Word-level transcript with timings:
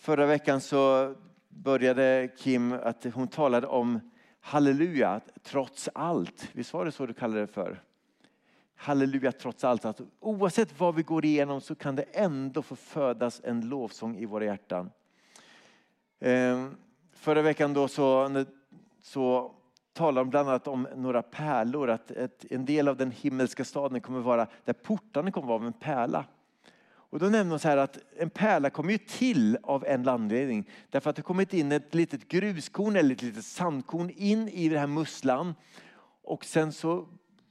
Förra 0.00 0.26
veckan 0.26 0.60
så 0.60 1.14
började 1.48 2.30
Kim 2.36 2.72
att 2.72 3.06
hon 3.14 3.28
talade 3.28 3.66
om 3.66 4.00
halleluja, 4.40 5.20
trots 5.42 5.88
allt. 5.94 6.48
Visst 6.52 6.72
var 6.72 6.84
det 6.84 6.92
så 6.92 7.06
du 7.06 7.14
kallade 7.14 7.40
det 7.40 7.46
för? 7.46 7.82
Halleluja 8.76 9.32
trots 9.32 9.64
allt. 9.64 9.84
Att 9.84 10.00
oavsett 10.20 10.80
vad 10.80 10.94
vi 10.94 11.02
går 11.02 11.24
igenom 11.24 11.60
så 11.60 11.74
kan 11.74 11.96
det 11.96 12.02
ändå 12.02 12.62
få 12.62 12.76
födas 12.76 13.40
en 13.44 13.68
lovsång 13.68 14.16
i 14.16 14.24
våra 14.24 14.44
hjärtan. 14.44 14.90
Ehm, 16.20 16.76
förra 17.12 17.42
veckan 17.42 17.74
då 17.74 17.88
så, 17.88 18.44
så 19.02 19.54
talade 19.92 20.20
de 20.20 20.30
bland 20.30 20.48
annat 20.48 20.68
om 20.68 20.88
några 20.96 21.22
pärlor. 21.22 21.90
Att 21.90 22.10
ett, 22.10 22.44
en 22.50 22.64
del 22.64 22.88
av 22.88 22.96
den 22.96 23.10
himmelska 23.10 23.64
staden 23.64 24.00
kommer 24.00 24.20
vara 24.20 24.46
där 24.64 24.72
portarna 24.72 25.30
kommer 25.30 25.48
vara 25.48 25.58
av 25.58 25.66
en 25.66 25.72
pärla. 25.72 26.24
Och 27.10 27.18
då 27.18 27.26
nämner 27.26 27.50
hon 27.50 27.58
så 27.58 27.68
här 27.68 27.76
att 27.76 27.98
en 28.16 28.30
pärla 28.30 28.70
kommer 28.70 28.92
ju 28.92 28.98
till 28.98 29.58
av 29.62 29.84
en 29.86 30.08
anledning. 30.08 30.68
Därför 30.90 31.10
att 31.10 31.16
det 31.16 31.22
kommit 31.22 31.54
in 31.54 31.72
ett 31.72 31.94
litet 31.94 32.28
gruskorn 32.28 32.96
eller 32.96 33.14
ett 33.14 33.22
litet 33.22 33.44
sandkorn 33.44 34.10
in 34.10 34.48
i 34.48 34.68
den 34.68 34.78
här 34.78 34.86
musslan. 34.86 35.54
Och 36.22 36.44
sen 36.44 36.72
så 36.72 37.08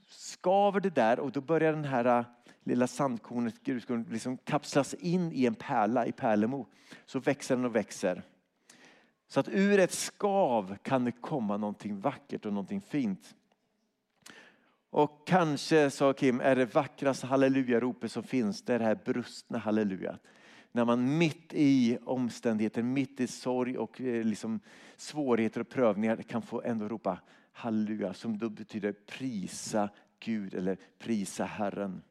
skaver 0.08 0.80
det 0.80 0.90
där 0.90 1.20
och 1.20 1.32
då 1.32 1.42
börjar 1.42 1.74
den 1.74 1.86
här 1.86 2.06
äh, 2.20 2.26
lilla 2.64 2.88
sandkornet, 2.88 3.64
gruskornet, 3.64 4.10
liksom 4.10 4.38
kapslas 4.38 4.94
in 4.94 5.32
i 5.32 5.46
en 5.46 5.56
pärla 5.56 6.06
i 6.06 6.12
pärlemo. 6.12 6.68
Så 7.06 7.20
växer 7.20 7.56
den 7.56 7.66
och 7.66 7.76
växer. 7.76 8.24
Så 9.28 9.40
att 9.40 9.50
ur 9.50 9.80
ett 9.80 9.94
skav 9.94 10.76
kan 10.82 11.06
det 11.06 11.12
komma 11.12 11.58
någonting 11.58 12.00
vackert 12.00 12.46
och 12.46 12.54
någonting 12.54 12.82
fint. 12.82 13.36
Och 14.90 15.28
kanske, 15.28 15.90
sa 15.90 16.14
Kim, 16.14 16.42
är 16.42 16.56
det 16.56 16.76
vackraste 16.76 17.28
hallelujaropet 17.28 18.12
som 18.12 18.24
finns, 18.24 18.62
det 18.62 18.74
är 18.74 18.80
det 18.80 18.86
här 18.86 19.00
brustna 19.06 19.58
halleluja. 19.58 20.18
När 20.72 20.86
man 20.86 21.18
mitt 21.18 21.54
i 21.54 21.98
omständigheter, 22.06 22.84
mitt 22.84 23.20
i 23.20 23.28
sorg 23.28 23.78
och 23.78 24.02
eh, 24.02 24.24
liksom 24.24 24.60
svårigheter 24.98 25.62
och 25.62 25.70
prövningar 25.70 26.16
kan 26.18 26.42
få 26.42 26.62
ändå 26.62 26.88
ropa 26.88 27.20
halleluja 27.52 28.14
som 28.14 28.38
då 28.38 28.50
betyder 28.50 28.92
prisa 28.92 29.90
Gud 30.20 30.54
eller 30.54 30.78
prisa 31.00 31.46
Herren. 31.46 32.02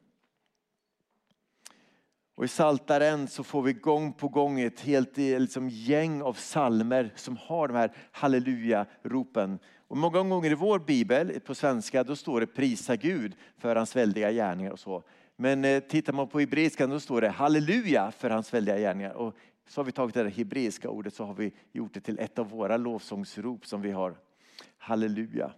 Och 2.38 2.44
I 2.44 2.48
Saltaren 2.48 3.28
så 3.28 3.44
får 3.44 3.62
vi 3.62 3.72
gång 3.72 4.12
på 4.12 4.28
gång 4.28 4.60
ett 4.60 4.80
helt 4.80 5.16
liksom, 5.16 5.68
gäng 5.68 6.22
av 6.22 6.32
salmer 6.32 7.12
som 7.16 7.36
har 7.36 7.68
de 7.68 7.76
här 7.76 7.92
halleluja-ropen. 8.12 9.58
Och 9.88 9.96
många 9.96 10.22
gånger 10.22 10.50
i 10.50 10.54
vår 10.54 10.78
bibel 10.78 11.40
på 11.40 11.54
svenska 11.54 12.04
då 12.04 12.16
står 12.16 12.40
det 12.40 12.46
prisa 12.46 12.96
Gud 12.96 13.36
för 13.56 13.76
hans 13.76 13.96
väldiga 13.96 14.32
gärningar 14.32 14.70
och 14.70 14.78
så. 14.78 15.02
Men 15.36 15.64
eh, 15.64 15.80
tittar 15.80 16.12
man 16.12 16.28
på 16.28 16.40
hebreiskan 16.40 16.90
då 16.90 17.00
står 17.00 17.20
det 17.20 17.28
halleluja 17.28 18.10
för 18.10 18.30
hans 18.30 18.54
väldiga 18.54 18.78
gärningar. 18.78 19.12
Och 19.12 19.36
så 19.68 19.80
har 19.80 19.84
vi 19.84 19.92
tagit 19.92 20.14
det 20.14 20.28
hebreiska 20.28 20.90
ordet 20.90 21.14
så 21.14 21.24
har 21.24 21.34
vi 21.34 21.52
gjort 21.72 21.94
det 21.94 22.00
till 22.00 22.18
ett 22.18 22.38
av 22.38 22.50
våra 22.50 22.76
lovsångsrop 22.76 23.66
som 23.66 23.82
vi 23.82 23.90
har. 23.90 24.16
Halleluja. 24.78 25.52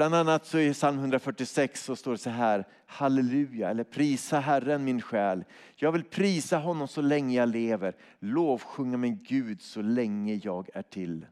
Bland 0.00 0.14
annat 0.14 0.46
så 0.46 0.58
i 0.58 0.72
psalm 0.72 0.98
146 0.98 1.84
så 1.84 1.96
står 1.96 2.12
det 2.12 2.18
så 2.18 2.30
här, 2.30 2.64
halleluja, 2.86 3.70
eller 3.70 3.84
prisa 3.84 4.40
Herren 4.40 4.84
min 4.84 5.02
själ. 5.02 5.44
Jag 5.76 5.92
vill 5.92 6.04
prisa 6.04 6.58
honom 6.58 6.88
så 6.88 7.00
länge 7.00 7.36
jag 7.36 7.48
lever, 7.48 7.96
lovsjunga 8.18 8.96
min 8.96 9.18
Gud 9.22 9.62
så 9.62 9.82
länge 9.82 10.40
jag 10.42 10.68
är 10.74 10.82
till. 10.82 11.26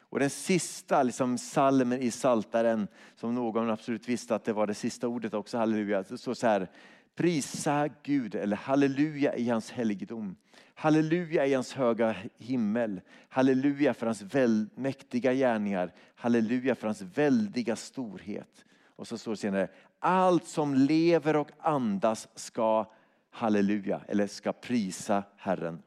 Och 0.00 0.18
den 0.18 0.30
sista 0.30 1.02
liksom, 1.02 1.38
salmen 1.38 2.02
i 2.02 2.10
Saltaren 2.10 2.88
som 3.16 3.34
någon 3.34 3.70
absolut 3.70 4.08
visste 4.08 4.34
att 4.34 4.44
det 4.44 4.52
var 4.52 4.66
det 4.66 4.74
sista 4.74 5.08
ordet 5.08 5.34
också, 5.34 5.58
halleluja. 5.58 6.02
Det 6.02 6.18
står 6.18 6.34
så 6.34 6.46
här, 6.46 6.68
prisa 7.16 7.88
Gud, 8.02 8.34
eller 8.34 8.56
halleluja 8.56 9.36
i 9.36 9.48
hans 9.48 9.70
helgedom. 9.70 10.36
Halleluja 10.74 11.46
i 11.46 11.54
hans 11.54 11.72
höga 11.72 12.16
himmel. 12.38 13.00
Halleluja 13.28 13.94
för 13.94 14.06
hans 14.06 14.22
mäktiga 14.74 15.32
gärningar. 15.32 15.92
Halleluja 16.14 16.74
för 16.74 16.86
hans 16.86 17.02
väldiga 17.02 17.76
storhet. 17.76 18.64
Och 18.96 19.06
så 19.06 19.18
står 19.18 19.32
det 19.32 19.36
senare, 19.36 19.68
allt 19.98 20.46
som 20.46 20.74
lever 20.74 21.36
och 21.36 21.50
andas 21.58 22.28
ska 22.34 22.92
halleluja, 23.30 24.00
eller 24.08 24.26
ska 24.26 24.52
prisa 24.52 25.22
Herren. 25.36 25.82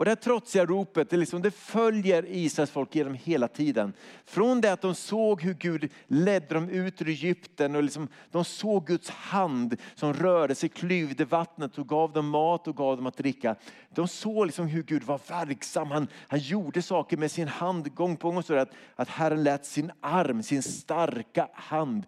Och 0.00 0.04
det 0.04 0.10
här 0.10 0.16
trotsiga 0.16 0.66
ropet 0.66 1.10
det, 1.10 1.16
liksom, 1.16 1.42
det 1.42 1.50
följer 1.50 2.24
Israels 2.28 2.70
folk 2.70 2.94
genom 2.94 3.14
hela 3.14 3.48
tiden. 3.48 3.92
Från 4.24 4.60
det 4.60 4.72
att 4.72 4.80
de 4.80 4.94
såg 4.94 5.42
hur 5.42 5.54
Gud 5.54 5.92
ledde 6.06 6.54
dem 6.54 6.68
ut 6.68 7.02
ur 7.02 7.08
Egypten 7.08 7.76
och 7.76 7.82
liksom, 7.82 8.08
de 8.30 8.44
såg 8.44 8.86
Guds 8.86 9.10
hand 9.10 9.76
som 9.94 10.14
rörde 10.14 10.54
sig, 10.54 10.68
klyvde 10.68 11.24
vattnet 11.24 11.78
och 11.78 11.88
gav 11.88 12.12
dem 12.12 12.28
mat 12.28 12.68
och 12.68 12.76
gav 12.76 12.96
dem 12.96 13.06
att 13.06 13.16
dricka. 13.16 13.56
De 13.90 14.08
såg 14.08 14.46
liksom 14.46 14.66
hur 14.66 14.82
Gud 14.82 15.02
var 15.02 15.20
verksam, 15.28 15.90
han, 15.90 16.08
han 16.28 16.38
gjorde 16.38 16.82
saker 16.82 17.16
med 17.16 17.30
sin 17.30 17.48
hand 17.48 17.94
gång 17.94 18.16
på 18.16 18.30
gång. 18.30 18.42
Så 18.42 18.54
att, 18.54 18.72
att 18.96 19.08
Herren 19.08 19.42
lät 19.42 19.66
sin 19.66 19.90
arm, 20.00 20.42
sin 20.42 20.62
starka 20.62 21.48
hand 21.52 22.06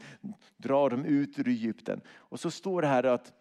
dra 0.57 0.89
dem 0.89 1.05
ut 1.05 1.39
ur 1.39 1.49
Egypten. 1.49 2.01
Och 2.17 2.41
så 2.41 2.51
står 2.51 2.83
det 2.83 2.89
här 2.89 3.05
att 3.05 3.33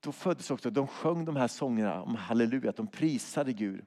då 0.00 0.12
föddes 0.12 0.50
också, 0.50 0.70
de 0.70 0.86
sjöng 0.86 1.24
de 1.24 1.36
här 1.36 1.48
sångerna 1.48 2.02
om 2.02 2.14
halleluja, 2.14 2.70
att 2.70 2.76
de 2.76 2.86
prisade 2.86 3.52
Gud. 3.52 3.84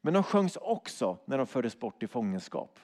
Men 0.00 0.14
de 0.14 0.22
sjöngs 0.22 0.56
också 0.56 1.18
när 1.24 1.38
de 1.38 1.46
fördes 1.46 1.78
bort 1.78 2.02
i 2.02 2.06
fångenskap. 2.06 2.78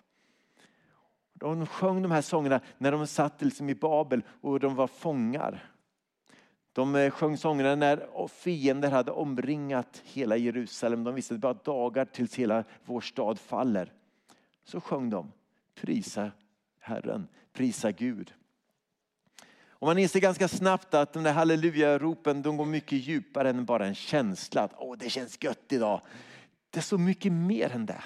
De 1.33 1.67
sjöng 1.67 2.03
de 2.03 2.11
här 2.11 2.23
sångerna 2.23 2.61
när 2.79 2.93
de 2.93 3.07
satt 3.07 3.43
liksom 3.43 3.69
i 3.69 3.75
Babel 3.75 4.23
och 4.41 4.61
de 4.61 4.75
var 4.75 4.87
fångar. 4.87 5.71
De 6.73 6.97
eh, 6.97 7.11
sjöng 7.11 7.37
sångerna 7.37 7.75
när 7.75 8.29
fiender 8.29 8.91
hade 8.91 9.11
omringat 9.11 10.03
hela 10.05 10.37
Jerusalem. 10.37 11.05
De 11.05 11.15
visste 11.15 11.35
att 11.35 11.41
det 11.41 11.41
bara 11.41 11.55
dagar 11.55 12.05
tills 12.05 12.35
hela 12.35 12.65
vår 12.85 13.01
stad 13.01 13.39
faller. 13.39 13.93
Så 14.65 14.81
sjöng 14.81 15.11
de, 15.11 15.33
prisa 15.75 16.31
Herren, 16.79 17.29
prisa 17.53 17.93
Gud. 17.93 18.35
Och 19.81 19.87
man 19.87 19.99
inser 19.99 20.21
ganska 20.21 20.49
snabbt 20.49 20.95
att 20.95 21.13
de 21.13 21.23
där 21.23 21.33
halleluja-ropen 21.33 22.43
de 22.43 22.57
går 22.57 22.65
mycket 22.65 22.99
djupare 22.99 23.51
än 23.51 23.65
bara 23.65 23.87
en 23.87 23.95
känsla 23.95 24.63
att 24.63 24.73
Åh, 24.79 24.97
det 24.99 25.11
känns 25.11 25.43
gött 25.43 25.73
idag. 25.73 26.01
Det 26.71 26.79
är 26.79 26.83
så 26.83 26.99
mycket 26.99 27.33
mer 27.33 27.73
än 27.73 27.87
det. 27.87 28.03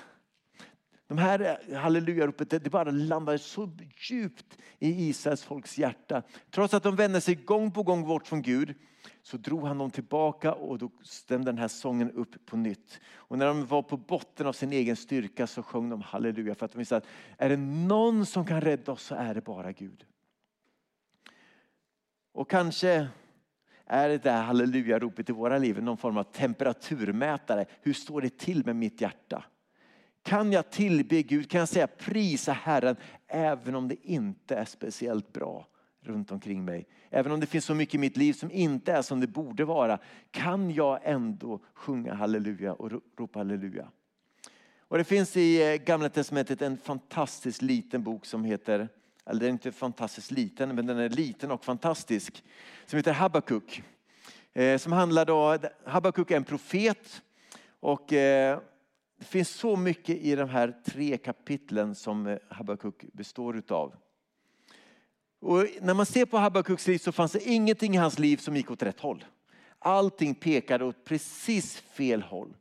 De 1.09 1.19
här 1.19 1.59
eh, 1.69 1.79
halleluja-ropet 1.79 2.51
det 2.51 2.71
bara 2.71 2.91
landar 2.91 3.37
så 3.37 3.71
djupt 4.11 4.59
i 4.79 5.09
Israels 5.09 5.43
folks 5.43 5.79
hjärta. 5.79 6.23
Trots 6.51 6.75
att 6.75 6.83
de 6.83 6.97
vände 6.97 7.21
sig 7.21 7.35
gång 7.35 7.71
på 7.71 7.83
gång 7.83 8.07
bort 8.07 8.27
från 8.27 8.43
Gud 8.43 8.75
så 9.23 9.37
drog 9.37 9.67
han 9.67 9.79
dem 9.79 9.91
tillbaka 9.91 10.53
och 10.53 10.79
då 10.79 10.91
stämde 11.03 11.51
den 11.51 11.59
här 11.59 11.69
sången 11.69 12.11
upp 12.11 12.47
på 12.47 12.57
nytt. 12.57 13.01
Och 13.15 13.39
när 13.39 13.47
de 13.47 13.67
var 13.67 13.83
på 13.83 13.97
botten 13.97 14.47
av 14.47 14.53
sin 14.53 14.73
egen 14.73 14.97
styrka 14.97 15.47
så 15.47 15.63
sjöng 15.63 15.89
de 15.89 16.03
halleluja 16.03 16.55
för 16.55 16.67
att 16.67 16.73
de 16.73 16.79
visste 16.79 16.97
att 16.97 17.07
är 17.39 17.49
det 17.49 17.57
någon 17.57 18.27
som 18.27 18.47
kan 18.47 18.61
rädda 18.61 18.93
oss 18.93 19.03
så 19.03 19.15
är 19.15 19.35
det 19.35 19.41
bara 19.41 19.73
Gud. 19.73 20.05
Och 22.35 22.51
kanske 22.51 23.09
är 23.87 24.09
det 24.09 24.23
där 24.23 24.43
halleluja-ropet 24.43 25.31
i 25.31 25.33
våra 25.33 25.59
liv 25.59 25.83
någon 25.83 25.97
form 25.97 26.17
av 26.17 26.23
temperaturmätare. 26.23 27.67
Hur 27.83 27.93
står 27.93 28.21
det 28.21 28.39
till 28.39 28.67
med 28.67 28.77
mitt 28.77 29.01
hjärta? 29.01 29.45
Kan 30.23 30.53
jag 30.53 30.71
tillbe 30.71 31.23
Gud? 31.23 31.51
Kan 31.51 31.59
jag 31.59 31.69
säga 31.69 31.87
prisa 31.87 32.53
Herren 32.53 32.97
även 33.27 33.75
om 33.75 33.89
det 33.89 34.09
inte 34.09 34.57
är 34.57 34.65
speciellt 34.65 35.33
bra 35.33 35.69
runt 36.01 36.33
omkring 36.33 36.65
mig? 36.65 36.87
Även 37.11 37.33
om 37.33 37.41
det 37.41 37.47
finns 37.47 37.65
så 37.65 37.75
mycket 37.75 37.95
i 37.95 37.99
mitt 37.99 38.17
liv 38.17 38.33
som 38.33 38.51
inte 38.51 38.93
är 38.93 39.03
som 39.03 39.21
det 39.21 39.27
borde 39.27 39.65
vara. 39.65 39.99
Kan 40.31 40.71
jag 40.71 41.01
ändå 41.03 41.61
sjunga 41.75 42.15
halleluja 42.15 42.73
och 42.73 42.93
ropa 43.19 43.39
halleluja? 43.39 43.89
Och 44.79 44.99
det 44.99 45.05
finns 45.05 45.37
i 45.37 45.73
eh, 45.73 45.77
Gamla 45.77 46.09
Testamentet 46.09 46.63
en 46.63 46.77
fantastiskt 46.77 47.63
liten 47.63 48.03
bok 48.03 48.27
som 48.27 48.45
heter 48.45 48.89
eller 49.27 49.41
den 49.41 49.49
är 49.49 49.53
inte 49.53 49.73
fantastiskt 49.73 50.31
liten, 50.31 50.75
men 50.75 50.87
den 50.87 50.99
är 50.99 51.09
liten 51.09 51.51
och 51.51 51.65
fantastisk, 51.65 52.45
som 52.87 52.97
heter 52.97 53.13
Habakuk. 53.13 53.83
Eh, 54.53 54.79
som 54.79 54.93
handlar 54.93 55.25
då, 55.25 55.59
Habakuk 55.85 56.31
är 56.31 56.37
en 56.37 56.45
profet 56.45 57.23
och 57.81 58.13
eh, 58.13 58.61
det 59.19 59.25
finns 59.25 59.49
så 59.49 59.77
mycket 59.77 60.17
i 60.17 60.35
de 60.35 60.49
här 60.49 60.75
tre 60.85 61.17
kapitlen 61.17 61.95
som 61.95 62.27
eh, 62.27 62.39
Habakuk 62.49 63.05
består 63.13 63.57
utav. 63.57 63.95
Och 65.41 65.67
när 65.81 65.95
man 65.95 66.07
ser 66.07 66.27
på 66.27 66.39
Habakuks 66.39 66.87
liv 66.87 66.99
så 66.99 67.13
fanns 67.13 67.33
det 67.33 67.49
ingenting 67.49 67.95
i 67.95 67.99
hans 67.99 68.19
liv 68.19 68.37
som 68.37 68.57
gick 68.57 68.71
åt 68.71 68.83
rätt 68.83 69.01
håll. 69.01 69.25
Allting 69.79 70.35
pekade 70.35 70.85
åt 70.85 71.05
precis 71.05 71.77
fel 71.77 72.23
håll. 72.23 72.57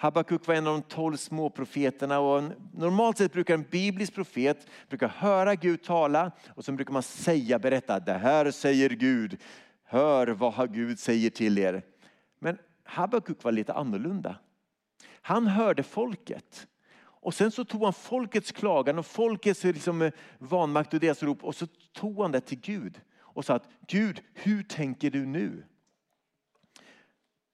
Habakuk 0.00 0.46
var 0.46 0.54
en 0.54 0.66
av 0.66 0.72
de 0.72 0.82
tolv 0.82 1.16
småprofeterna. 1.16 2.18
och 2.18 2.42
normalt 2.72 3.18
sett 3.18 3.32
brukar 3.32 3.54
en 3.54 3.62
biblisk 3.70 4.14
profet 4.14 4.66
brukar 4.88 5.08
höra 5.08 5.54
Gud 5.54 5.82
tala 5.82 6.32
och 6.48 6.64
så 6.64 6.72
brukar 6.72 6.92
man 6.92 7.02
säga, 7.02 7.58
berätta, 7.58 8.00
det 8.00 8.12
här 8.12 8.50
säger 8.50 8.90
Gud, 8.90 9.36
hör 9.84 10.26
vad 10.26 10.74
Gud 10.74 10.98
säger 10.98 11.30
till 11.30 11.58
er. 11.58 11.82
Men 12.38 12.58
Habakuk 12.84 13.44
var 13.44 13.52
lite 13.52 13.72
annorlunda. 13.72 14.36
Han 15.22 15.46
hörde 15.46 15.82
folket 15.82 16.66
och 17.02 17.34
sen 17.34 17.50
så 17.50 17.64
tog 17.64 17.84
han 17.84 17.92
folkets 17.92 18.52
klagan 18.52 18.98
och 18.98 19.06
folkets 19.06 19.64
eh, 19.64 19.72
liksom 19.72 20.02
eh, 20.02 20.12
vanmakt 20.38 20.94
och 20.94 21.00
deras 21.00 21.22
rop 21.22 21.44
och 21.44 21.54
så 21.54 21.66
tog 21.92 22.22
han 22.22 22.32
det 22.32 22.40
till 22.40 22.60
Gud 22.60 23.00
och 23.18 23.44
sa 23.44 23.54
att 23.54 23.68
Gud, 23.86 24.22
hur 24.34 24.62
tänker 24.62 25.10
du 25.10 25.26
nu? 25.26 25.64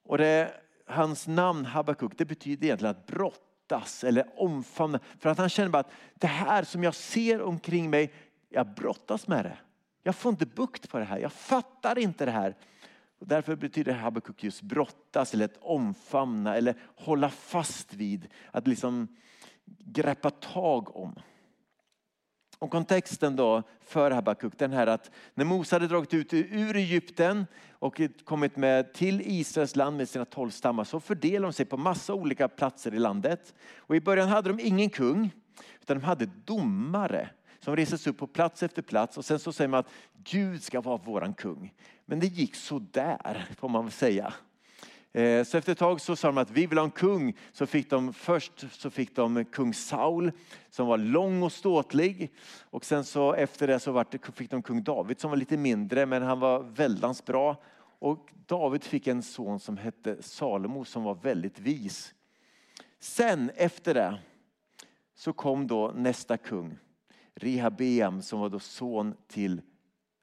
Och 0.05 0.19
det 0.19 0.61
hans 0.87 1.27
namn 1.27 1.65
Habakuk, 1.65 2.13
det 2.17 2.25
betyder 2.25 2.67
egentligen 2.67 2.91
att 2.91 3.07
brottas 3.07 4.05
eller 4.05 4.41
omfamna. 4.41 5.01
För 5.19 5.31
att 5.31 5.39
han 5.39 5.49
känner 5.49 5.71
bara 5.71 5.81
att 5.81 5.93
det 6.15 6.27
här 6.27 6.63
som 6.63 6.85
jag 6.85 6.95
ser 6.95 7.43
omkring 7.43 7.91
mig, 7.91 8.13
jag 8.49 8.75
brottas 8.75 9.29
med 9.29 9.45
det. 9.45 9.59
Jag 10.03 10.17
får 10.17 10.31
inte 10.31 10.47
bukt 10.47 10.91
på 10.91 10.99
det 10.99 11.05
här, 11.05 11.19
jag 11.19 11.33
fattar 11.33 11.99
inte 11.99 12.25
det 12.25 12.31
här. 12.31 12.57
Och 13.19 13.27
därför 13.27 13.57
betyder 13.57 13.93
Habakuk 13.93 14.45
just 14.45 14.63
brottas 14.63 15.35
eller 15.35 15.45
att 15.45 15.57
omfamna 15.61 16.57
eller 16.57 16.75
hålla 16.97 17.31
fast 17.31 17.95
vid. 17.95 18.29
Att 18.51 18.67
liksom 18.67 19.09
greppa 19.79 20.31
tag 20.31 20.97
om. 20.97 21.15
Och 22.67 22.73
kontexten 22.73 23.37
då 23.37 23.63
för 23.81 24.11
Habakuk 24.11 24.59
den 24.59 24.73
här 24.73 24.87
att 24.87 25.11
när 25.35 25.45
Mose 25.45 25.75
hade 25.75 25.87
dragit 25.87 26.15
ut 26.15 26.33
ur 26.33 26.77
Egypten 26.77 27.47
och 27.71 28.01
kommit 28.25 28.57
med 28.57 28.93
till 28.93 29.23
Israels 29.25 29.77
land 29.77 29.97
med 29.97 30.09
sina 30.09 30.25
tolv 30.25 30.51
stammar 30.51 30.85
så 30.85 31.01
fördelade 31.01 31.47
de 31.47 31.53
sig 31.53 31.67
på 31.67 31.77
massa 31.77 32.15
olika 32.15 32.49
platser 32.49 32.95
i 32.95 32.99
landet. 32.99 33.55
Och 33.77 33.97
i 33.97 34.01
början 34.01 34.29
hade 34.29 34.49
de 34.49 34.61
ingen 34.61 34.91
kung 34.91 35.31
utan 35.83 35.99
de 35.99 36.05
hade 36.05 36.27
domare 36.45 37.29
som 37.61 37.77
reses 37.77 38.07
upp 38.07 38.19
på 38.19 38.27
plats 38.27 38.63
efter 38.63 38.83
plats 38.83 39.19
och 39.19 39.25
sen 39.25 39.39
så 39.39 39.53
säger 39.53 39.69
man 39.69 39.81
att 39.81 39.91
Gud 40.25 40.63
ska 40.63 40.81
vara 40.81 40.97
våran 40.97 41.35
kung. 41.35 41.75
Men 42.07 42.21
det 42.21 42.27
gick 42.27 42.55
så 42.55 42.79
där 42.79 43.49
får 43.59 43.69
man 43.69 43.85
väl 43.85 43.93
säga. 43.93 44.35
Eh, 45.17 45.45
så 45.45 45.59
efter 45.59 45.73
ett 45.73 45.79
tag 45.79 46.01
så 46.01 46.17
sa 46.17 46.29
de 46.29 46.39
att 46.39 46.51
vi 46.51 46.67
vill 46.67 46.79
ha 46.79 46.85
en 46.85 46.91
kung. 46.91 47.37
Så 47.53 47.67
fick 47.67 47.91
de, 47.91 48.13
först 48.13 48.67
så 48.71 48.91
fick 48.91 49.17
de 49.17 49.45
kung 49.45 49.75
Saul 49.75 50.33
som 50.71 50.87
var 50.87 50.99
lång 50.99 51.43
och 51.43 51.53
ståtlig. 51.53 52.33
Och 52.61 52.85
sen 52.85 53.05
så 53.05 53.35
efter 53.35 53.67
det 53.67 53.81
så 53.81 54.05
fick 54.35 54.51
de 54.51 54.63
kung 54.63 54.83
David 54.83 55.21
som 55.21 55.31
var 55.31 55.37
lite 55.37 55.57
mindre 55.57 56.07
men 56.07 56.23
han 56.23 56.41
var 56.41 56.63
väldigt 56.63 57.25
bra. 57.25 57.63
Och 57.99 58.31
David 58.47 58.85
fick 58.85 59.07
en 59.07 59.23
son 59.23 59.61
som 59.61 59.77
hette 59.77 60.23
Salomo 60.23 60.85
som 60.85 61.03
var 61.03 61.15
väldigt 61.15 61.59
vis. 61.59 62.15
Sen 63.01 63.51
efter 63.55 63.95
det 63.95 64.19
så 65.15 65.33
kom 65.33 65.67
då 65.67 65.93
nästa 65.97 66.37
kung. 66.37 66.79
Rehabeam 67.35 68.23
som 68.23 68.41
var 68.41 68.49
då 68.49 68.59
son 68.59 69.15
till 69.29 69.61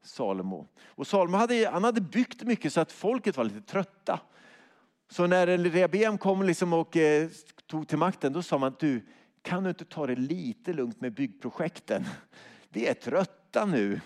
Salomo. 0.03 0.67
Och 0.85 1.07
Salomo 1.07 1.37
hade, 1.37 1.69
han 1.69 1.83
hade 1.83 2.01
byggt 2.01 2.43
mycket 2.43 2.73
så 2.73 2.81
att 2.81 2.91
folket 2.91 3.37
var 3.37 3.43
lite 3.43 3.61
trötta. 3.61 4.19
Så 5.13 5.27
när 5.27 5.47
Rehabeam 5.57 6.17
kom 6.17 6.43
liksom 6.43 6.73
och 6.73 6.97
eh, 6.97 7.29
tog 7.67 7.87
till 7.87 7.97
makten, 7.97 8.33
då 8.33 8.41
sa 8.43 8.57
man 8.57 8.75
du, 8.79 9.01
kan 9.41 9.63
du 9.63 9.69
inte 9.69 9.85
ta 9.85 10.07
det 10.07 10.15
lite 10.15 10.73
lugnt 10.73 11.01
med 11.01 11.13
byggprojekten? 11.13 12.05
Vi 12.69 12.87
är 12.87 12.93
trötta 12.93 13.65
nu. 13.65 14.01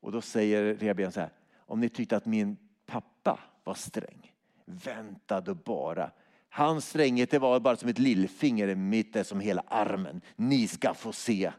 Och 0.00 0.12
då 0.12 0.20
säger 0.20 0.74
Rehabeam 0.74 1.12
så 1.12 1.20
här, 1.20 1.30
om 1.58 1.80
ni 1.80 1.88
tyckte 1.88 2.16
att 2.16 2.26
min 2.26 2.56
pappa 2.86 3.40
var 3.64 3.74
sträng, 3.74 4.32
vänta 4.64 5.40
då 5.40 5.54
bara. 5.54 6.10
Hans 6.48 6.88
stränghet 6.88 7.30
det 7.30 7.38
var 7.38 7.60
bara 7.60 7.76
som 7.76 7.88
ett 7.88 7.98
lillfinger, 7.98 8.74
mitt 8.74 9.16
är 9.16 9.22
som 9.22 9.40
hela 9.40 9.64
armen. 9.68 10.20
Ni 10.36 10.68
ska 10.68 10.94
få 10.94 11.12
se. 11.12 11.52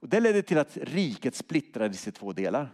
Och 0.00 0.08
det 0.08 0.20
ledde 0.20 0.42
till 0.42 0.58
att 0.58 0.76
riket 0.76 1.34
splittrades 1.34 2.08
i 2.08 2.12
två 2.12 2.32
delar. 2.32 2.70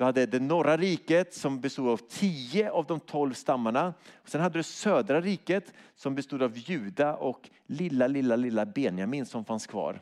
Du 0.00 0.04
hade 0.04 0.26
det 0.26 0.40
norra 0.40 0.76
riket 0.76 1.34
som 1.34 1.60
bestod 1.60 1.88
av 1.88 1.96
tio 1.96 2.70
av 2.70 2.86
de 2.86 3.00
tolv 3.00 3.32
stammarna. 3.32 3.94
sen 4.24 4.40
hade 4.40 4.58
du 4.58 4.62
södra 4.62 5.20
riket 5.20 5.72
som 5.94 6.14
bestod 6.14 6.42
av 6.42 6.58
Juda 6.58 7.16
och 7.16 7.50
lilla, 7.66 8.06
lilla, 8.06 8.36
lilla 8.36 8.66
Benjamin 8.66 9.26
som 9.26 9.44
fanns 9.44 9.66
kvar. 9.66 10.00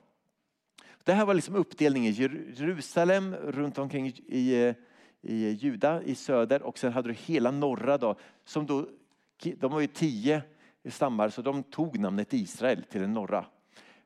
Det 1.05 1.13
här 1.13 1.25
var 1.25 1.35
liksom 1.35 1.57
uppdelningen. 1.57 2.13
Jerusalem 2.13 3.35
runt 3.35 3.79
omkring 3.79 4.07
i, 4.07 4.75
i 5.23 5.49
Juda 5.51 6.03
i 6.03 6.15
söder 6.15 6.63
och 6.63 6.79
sen 6.79 6.93
hade 6.93 7.09
du 7.09 7.15
hela 7.15 7.51
norra 7.51 7.99
då, 7.99 8.17
som 8.45 8.67
då, 8.67 8.89
de 9.57 9.73
var 9.73 9.81
ju 9.81 9.87
tio 9.87 10.43
stammar 10.89 11.29
så 11.29 11.43
de 11.43 11.63
tog 11.63 11.99
namnet 11.99 12.33
Israel 12.33 12.83
till 12.83 13.01
den 13.01 13.13
norra. 13.13 13.45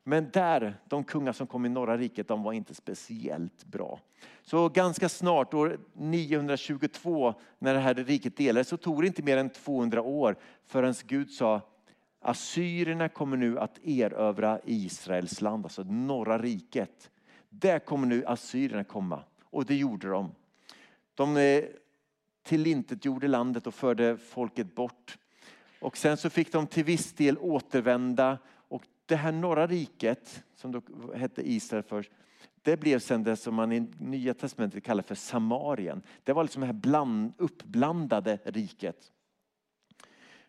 Men 0.03 0.29
där, 0.29 0.79
de 0.87 1.03
kungar 1.03 1.33
som 1.33 1.47
kom 1.47 1.65
i 1.65 1.69
norra 1.69 1.97
riket, 1.97 2.27
de 2.27 2.43
var 2.43 2.53
inte 2.53 2.75
speciellt 2.75 3.65
bra. 3.65 3.99
Så 4.41 4.69
ganska 4.69 5.09
snart, 5.09 5.53
år 5.53 5.79
922, 5.93 7.33
när 7.59 7.73
det 7.73 7.79
här 7.79 7.93
riket 7.93 8.37
delades, 8.37 8.67
så 8.67 8.77
tog 8.77 9.01
det 9.01 9.07
inte 9.07 9.23
mer 9.23 9.37
än 9.37 9.49
200 9.49 10.01
år 10.01 10.35
förrän 10.65 10.93
Gud 11.07 11.31
sa 11.31 11.61
Assyrierna 12.25 13.09
kommer 13.09 13.37
nu 13.37 13.59
att 13.59 13.79
erövra 13.83 14.59
Israels 14.65 15.41
land, 15.41 15.65
alltså 15.65 15.83
norra 15.83 16.37
riket. 16.37 17.11
Där 17.49 17.79
kommer 17.79 18.07
nu 18.07 18.25
assyrierna 18.25 18.83
komma. 18.83 19.23
Och 19.43 19.65
det 19.65 19.75
gjorde 19.75 20.07
de. 20.07 20.31
De 21.15 21.37
eh, 21.37 21.63
tillintetgjorde 22.43 23.27
landet 23.27 23.67
och 23.67 23.73
förde 23.73 24.17
folket 24.17 24.75
bort. 24.75 25.17
Och 25.79 25.97
sen 25.97 26.17
så 26.17 26.29
fick 26.29 26.51
de 26.51 26.67
till 26.67 26.83
viss 26.83 27.13
del 27.13 27.37
återvända 27.37 28.37
det 29.05 29.15
här 29.15 29.31
norra 29.31 29.67
riket, 29.67 30.43
som 30.55 30.71
då 30.71 30.81
hette 31.15 31.49
Israel 31.49 31.83
först, 31.83 32.11
det 32.61 32.77
blev 32.77 32.99
sen 32.99 33.23
det 33.23 33.35
som 33.35 33.55
man 33.55 33.71
i 33.71 33.79
Nya 33.97 34.33
Testamentet 34.33 34.83
kallar 34.83 35.03
för 35.03 35.15
Samarien. 35.15 36.01
Det 36.23 36.33
var 36.33 36.43
liksom 36.43 36.59
det 36.59 36.65
här 36.65 36.73
bland, 36.73 37.33
uppblandade 37.37 38.39
riket. 38.43 39.11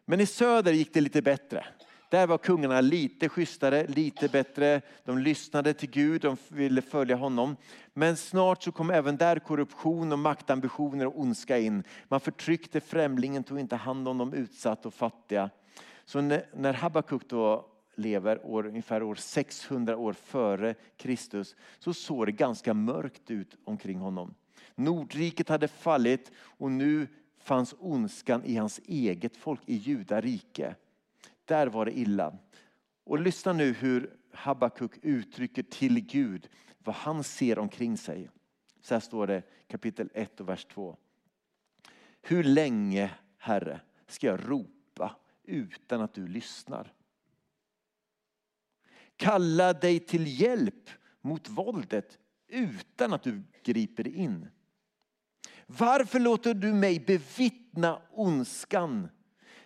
Men 0.04 0.20
i 0.20 0.26
söder 0.26 0.72
gick 0.72 0.94
det 0.94 1.00
lite 1.00 1.22
bättre. 1.22 1.64
Där 2.10 2.26
var 2.26 2.38
kungarna 2.38 2.80
lite 2.80 3.28
schysstare, 3.28 3.86
lite 3.86 4.28
bättre. 4.28 4.80
De 5.04 5.18
lyssnade 5.18 5.74
till 5.74 5.90
Gud, 5.90 6.20
de 6.20 6.36
ville 6.48 6.82
följa 6.82 7.16
honom. 7.16 7.56
Men 7.92 8.16
snart 8.16 8.62
så 8.62 8.72
kom 8.72 8.90
även 8.90 9.16
där 9.16 9.38
korruption 9.38 10.12
och 10.12 10.18
maktambitioner 10.18 11.06
och 11.06 11.20
ondska 11.20 11.58
in. 11.58 11.84
Man 12.08 12.20
förtryckte 12.20 12.80
främlingen, 12.80 13.44
tog 13.44 13.60
inte 13.60 13.76
hand 13.76 14.08
om 14.08 14.18
de 14.18 14.34
utsatta 14.34 14.88
och 14.88 14.94
fattiga. 14.94 15.50
Så 16.04 16.20
när 16.20 16.72
Habakuk 16.72 17.28
då 17.28 17.73
lever 17.98 18.46
år, 18.46 18.66
ungefär 18.66 19.02
år 19.02 19.14
600 19.14 19.96
år 19.96 20.12
före 20.12 20.74
Kristus 20.96 21.56
så 21.78 21.94
såg 21.94 22.26
det 22.26 22.32
ganska 22.32 22.74
mörkt 22.74 23.30
ut 23.30 23.56
omkring 23.64 23.98
honom. 23.98 24.34
Nordriket 24.74 25.48
hade 25.48 25.68
fallit 25.68 26.32
och 26.36 26.70
nu 26.70 27.06
fanns 27.38 27.74
ondskan 27.78 28.44
i 28.44 28.56
hans 28.56 28.80
eget 28.86 29.36
folk, 29.36 29.60
i 29.66 29.74
judarike. 29.74 30.74
Där 31.44 31.66
var 31.66 31.84
det 31.84 31.98
illa. 31.98 32.38
Och 33.04 33.20
lyssna 33.20 33.52
nu 33.52 33.72
hur 33.72 34.10
Habakuk 34.32 34.92
uttrycker 35.02 35.62
till 35.62 36.00
Gud 36.00 36.48
vad 36.78 36.94
han 36.94 37.24
ser 37.24 37.58
omkring 37.58 37.96
sig. 37.96 38.28
Så 38.80 38.94
här 38.94 39.00
står 39.00 39.26
det 39.26 39.42
kapitel 39.68 40.10
1 40.14 40.40
och 40.40 40.48
vers 40.48 40.64
2. 40.64 40.96
Hur 42.22 42.44
länge, 42.44 43.10
Herre, 43.38 43.80
ska 44.06 44.26
jag 44.26 44.50
ropa 44.50 45.16
utan 45.44 46.00
att 46.00 46.14
du 46.14 46.26
lyssnar? 46.26 46.92
Kalla 49.16 49.72
dig 49.72 50.00
till 50.00 50.40
hjälp 50.40 50.90
mot 51.20 51.48
våldet 51.48 52.18
utan 52.48 53.12
att 53.12 53.22
du 53.22 53.42
griper 53.64 54.08
in. 54.08 54.48
Varför 55.66 56.20
låter 56.20 56.54
du 56.54 56.72
mig 56.72 57.00
bevittna 57.00 58.02
ondskan? 58.10 59.08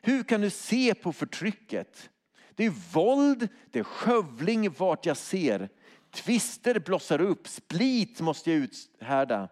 Hur 0.00 0.23
kan 0.23 0.40
du 0.40 0.50
se 0.50 0.95
på 0.95 1.12
förtrycket? 1.12 2.11
Det 2.55 2.64
är 2.64 2.93
våld, 2.93 3.49
det 3.71 3.78
är 3.78 3.85
skövling 3.85 4.71
vart 4.71 5.07
jag 5.07 5.17
ser. 5.17 5.69
Tvister 6.11 6.81
blossar 6.81 7.21
upp, 7.21 7.49
split 7.49 8.21
måste 8.21 8.50
jag 8.50 8.61
uthärda. 8.61 9.49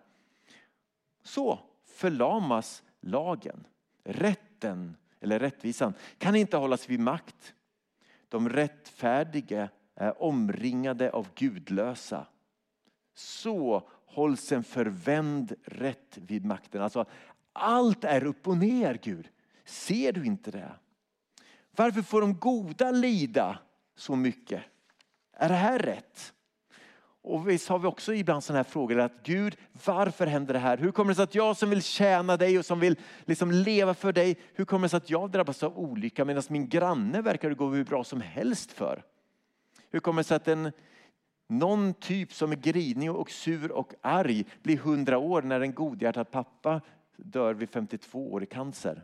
Så 1.23 1.61
förlamas 1.87 2.83
lagen. 3.00 3.67
Rätten, 4.05 4.97
eller 5.21 5.38
rättvisan, 5.38 5.95
kan 6.19 6.37
inte 6.37 6.57
hållas 6.57 6.88
vid 6.88 7.00
makt. 7.00 7.55
De 8.29 8.49
rättfärdiga 8.49 9.69
Eh, 10.00 10.12
omringade 10.17 11.11
av 11.11 11.29
gudlösa. 11.35 12.26
Så 13.15 13.88
hålls 14.07 14.53
en 14.53 14.65
förvänd 14.65 15.53
rätt 15.65 16.19
vid 16.19 16.45
makten. 16.45 16.83
Alltså, 16.83 17.05
allt 17.53 18.05
är 18.05 18.25
upp 18.25 18.49
och 18.49 18.57
ner 18.57 18.99
Gud. 19.03 19.29
Ser 19.65 20.12
du 20.12 20.25
inte 20.25 20.50
det? 20.50 20.73
Varför 21.76 22.03
får 22.03 22.21
de 22.21 22.38
goda 22.38 22.91
lida 22.91 23.59
så 23.97 24.17
mycket? 24.17 24.62
Är 25.33 25.49
det 25.49 25.55
här 25.55 25.79
rätt? 25.79 26.33
Och 27.23 27.49
visst 27.49 27.69
har 27.69 27.79
vi 27.79 27.87
också 27.87 28.15
ibland 28.15 28.45
sådana 28.45 28.59
här 28.59 28.71
frågor 28.71 29.00
att 29.00 29.23
Gud, 29.23 29.57
varför 29.87 30.26
händer 30.26 30.55
det 30.55 30.61
här? 30.61 30.76
Hur 30.79 30.93
kommer 30.93 31.11
det 31.11 31.15
sig 31.15 31.25
att 31.25 31.35
jag 31.35 31.57
som 31.57 31.71
vill 31.71 31.83
tjäna 31.83 32.37
dig 32.37 32.59
och 32.59 32.67
som 32.67 32.81
vill 32.81 32.97
liksom 33.25 33.50
leva 33.50 33.95
för 33.95 34.12
dig, 34.12 34.38
hur 34.55 34.65
kommer 34.65 34.85
det 34.85 34.88
sig 34.88 34.97
att 34.97 35.11
jag 35.11 35.31
drabbas 35.31 35.62
av 35.62 35.79
olycka 35.79 36.25
medan 36.25 36.43
min 36.49 36.69
granne 36.69 37.23
verkar 37.23 37.49
det 37.49 37.55
gå 37.55 37.69
hur 37.69 37.85
bra 37.85 38.05
som 38.05 38.21
helst 38.21 38.73
för? 38.73 39.03
Hur 39.90 40.00
kommer 40.00 40.23
det 40.23 40.25
sig 40.25 40.37
att 40.37 40.49
en, 40.49 40.73
någon 41.49 41.95
typ 41.95 42.33
som 42.33 42.52
är 42.52 42.57
grinig 42.57 43.12
och 43.12 43.31
sur 43.31 43.73
och 43.73 43.95
arg 44.00 44.45
blir 44.62 44.76
hundra 44.76 45.19
år 45.19 45.43
när 45.43 45.61
en 45.61 45.75
godhjärtad 45.75 46.31
pappa 46.31 46.81
dör 47.16 47.55
vid 47.55 47.71
52 47.71 48.33
år 48.33 48.43
i 48.43 48.47
cancer? 48.47 49.02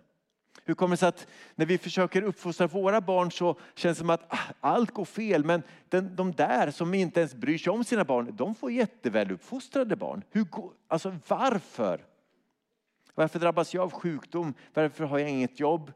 Hur 0.65 0.75
kommer 0.75 0.93
det 0.93 0.97
sig 0.97 1.09
att 1.09 1.27
när 1.55 1.67
vi 1.67 1.79
försöker 1.79 2.23
uppfostra 2.23 2.67
våra 2.67 3.01
barn 3.01 3.31
så 3.31 3.59
känns 3.75 3.99
det 3.99 4.01
som 4.01 4.11
att 4.11 4.33
ah, 4.33 4.39
allt 4.61 4.91
går 4.91 5.05
fel 5.05 5.45
men 5.45 5.63
den, 5.89 6.17
de 6.17 6.33
där 6.33 6.71
som 6.71 6.95
inte 6.95 7.21
ens 7.21 7.35
bryr 7.35 7.59
sig 7.59 7.71
om 7.71 7.85
sina 7.85 8.05
barn, 8.05 8.37
de 8.37 8.55
får 8.55 8.73
jätteväluppfostrade 8.73 9.97
barn. 9.97 10.23
Hur, 10.31 10.47
alltså 10.89 11.17
varför? 11.29 12.05
Varför 13.15 13.39
drabbas 13.39 13.75
jag 13.75 13.83
av 13.83 13.91
sjukdom? 13.91 14.55
Varför 14.75 15.05
har 15.05 15.19
jag 15.19 15.31
inget 15.31 15.61
jobb? 15.61 15.93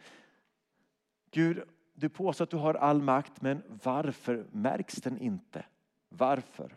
Gud, 1.31 1.62
du 1.97 2.09
påstår 2.09 2.45
att 2.45 2.50
du 2.50 2.57
har 2.57 2.75
all 2.75 3.03
makt, 3.03 3.43
men 3.43 3.62
varför 3.83 4.47
märks 4.53 4.95
den 4.95 5.19
inte? 5.19 5.65
Varför? 6.09 6.76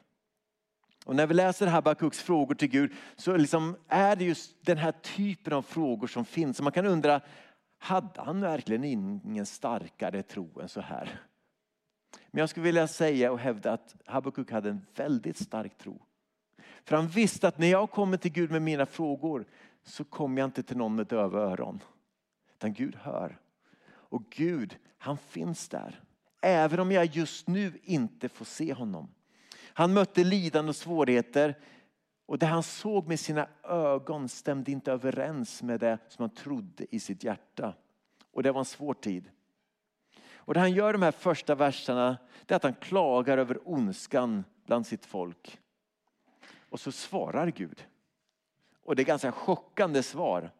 Och 1.05 1.15
när 1.15 1.27
vi 1.27 1.33
läser 1.33 1.67
Habakuks 1.67 2.19
frågor 2.21 2.55
till 2.55 2.67
Gud 2.67 2.93
så 3.15 3.37
liksom 3.37 3.75
är 3.87 4.15
det 4.15 4.25
just 4.25 4.65
den 4.65 4.77
här 4.77 4.91
typen 4.91 5.53
av 5.53 5.61
frågor 5.61 6.07
som 6.07 6.25
finns. 6.25 6.57
Så 6.57 6.63
man 6.63 6.71
kan 6.71 6.85
undra, 6.85 7.21
hade 7.77 8.21
han 8.21 8.41
verkligen 8.41 8.83
ingen 8.83 9.45
starkare 9.45 10.23
tro 10.23 10.59
än 10.59 10.69
så 10.69 10.81
här? 10.81 11.21
Men 12.31 12.39
jag 12.39 12.49
skulle 12.49 12.63
vilja 12.63 12.87
säga 12.87 13.31
och 13.31 13.39
hävda 13.39 13.73
att 13.73 13.95
Habakuk 14.05 14.51
hade 14.51 14.69
en 14.69 14.85
väldigt 14.95 15.37
stark 15.37 15.77
tro. 15.77 16.01
För 16.83 16.95
han 16.95 17.07
visste 17.07 17.47
att 17.47 17.57
när 17.57 17.67
jag 17.67 17.91
kommer 17.91 18.17
till 18.17 18.31
Gud 18.31 18.51
med 18.51 18.61
mina 18.61 18.85
frågor 18.85 19.45
så 19.83 20.03
kommer 20.03 20.41
jag 20.41 20.47
inte 20.47 20.63
till 20.63 20.77
någon 20.77 20.95
med 20.95 21.07
döva 21.07 21.39
öron. 21.39 21.79
Utan 22.53 22.73
Gud 22.73 22.95
hör. 22.95 23.39
Och 24.09 24.23
Gud, 24.29 24.77
han 24.97 25.17
finns 25.17 25.69
där. 25.69 26.03
Även 26.41 26.79
om 26.79 26.91
jag 26.91 27.05
just 27.05 27.47
nu 27.47 27.79
inte 27.83 28.29
får 28.29 28.45
se 28.45 28.73
honom. 28.73 29.07
Han 29.73 29.93
mötte 29.93 30.23
lidande 30.23 30.69
och 30.69 30.75
svårigheter 30.75 31.55
och 32.25 32.39
det 32.39 32.45
han 32.45 32.63
såg 32.63 33.07
med 33.07 33.19
sina 33.19 33.47
ögon 33.63 34.29
stämde 34.29 34.71
inte 34.71 34.91
överens 34.91 35.63
med 35.63 35.79
det 35.79 35.97
som 36.07 36.23
han 36.23 36.29
trodde 36.29 36.95
i 36.95 36.99
sitt 36.99 37.23
hjärta. 37.23 37.73
Och 38.31 38.43
det 38.43 38.51
var 38.51 38.59
en 38.59 38.65
svår 38.65 38.93
tid. 38.93 39.29
Och 40.33 40.53
det 40.53 40.59
han 40.59 40.71
gör 40.71 40.93
de 40.93 41.01
här 41.01 41.11
första 41.11 41.55
verserna 41.55 42.17
det 42.45 42.53
är 42.53 42.55
att 42.55 42.63
han 42.63 42.73
klagar 42.73 43.37
över 43.37 43.59
ondskan 43.65 44.43
bland 44.65 44.87
sitt 44.87 45.05
folk. 45.05 45.59
Och 46.69 46.79
så 46.79 46.91
svarar 46.91 47.47
Gud. 47.47 47.85
Och 48.83 48.95
det 48.95 49.01
är 49.01 49.05
ganska 49.05 49.31
chockande 49.31 50.03
svar. 50.03 50.51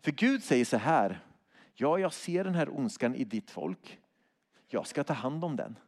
För 0.00 0.10
Gud 0.10 0.44
säger 0.44 0.64
så 0.64 0.76
här. 0.76 1.20
Ja, 1.74 1.98
jag 1.98 2.12
ser 2.12 2.44
den 2.44 2.54
här 2.54 2.78
ondskan 2.78 3.14
i 3.14 3.24
ditt 3.24 3.50
folk. 3.50 3.98
Jag 4.68 4.86
ska 4.86 5.04
ta 5.04 5.12
hand 5.12 5.44
om 5.44 5.56
den. 5.56 5.78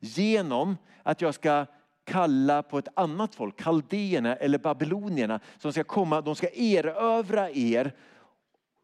Genom 0.00 0.76
att 1.02 1.20
jag 1.20 1.34
ska 1.34 1.66
kalla 2.04 2.62
på 2.62 2.78
ett 2.78 2.88
annat 2.94 3.34
folk, 3.34 3.56
kaldéerna 3.56 4.36
eller 4.36 4.58
babylonierna 4.58 5.40
som 5.58 5.72
ska 5.72 5.84
komma, 5.84 6.20
de 6.20 6.34
ska 6.34 6.48
erövra 6.50 7.50
er. 7.50 7.92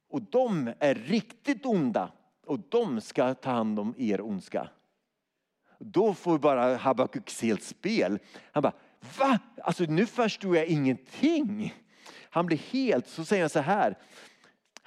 Och 0.08 0.22
de 0.22 0.72
är 0.78 0.94
riktigt 0.94 1.66
onda 1.66 2.12
och 2.46 2.60
de 2.68 3.00
ska 3.00 3.34
ta 3.34 3.50
hand 3.50 3.78
om 3.78 3.94
er 3.98 4.20
ondska. 4.20 4.68
Då 5.78 6.14
får 6.14 6.38
bara 6.38 6.76
Habakuk 6.76 7.42
helt 7.42 7.62
spel. 7.62 8.18
Han 8.52 8.62
bara, 8.62 8.72
va? 9.18 9.38
Alltså 9.62 9.84
nu 9.84 10.06
förstår 10.06 10.56
jag 10.56 10.66
ingenting. 10.66 11.74
Han 12.30 12.46
blir 12.46 12.58
helt, 12.58 13.08
så 13.08 13.24
säger 13.24 13.42
han 13.42 13.50
så 13.50 13.60
här. 13.60 13.98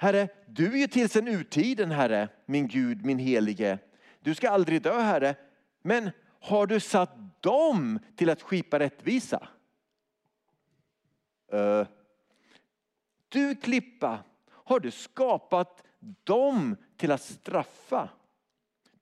Herre, 0.00 0.28
du 0.46 0.72
är 0.72 0.76
ju 0.76 0.86
till 0.86 1.08
sen 1.08 1.28
urtiden 1.28 1.90
Herre, 1.90 2.28
min 2.46 2.68
Gud, 2.68 3.04
min 3.04 3.18
helige. 3.18 3.78
Du 4.20 4.34
ska 4.34 4.50
aldrig 4.50 4.82
dö 4.82 5.00
Herre. 5.00 5.34
Men 5.82 6.10
har 6.40 6.66
du 6.66 6.80
satt 6.80 7.42
dem 7.42 7.98
till 8.16 8.30
att 8.30 8.42
skipa 8.42 8.78
rättvisa? 8.78 9.48
Uh, 11.54 11.86
du 13.28 13.54
klippa, 13.54 14.18
har 14.50 14.80
du 14.80 14.90
skapat 14.90 15.82
dem 16.24 16.76
till 16.96 17.12
att 17.12 17.22
straffa? 17.22 18.08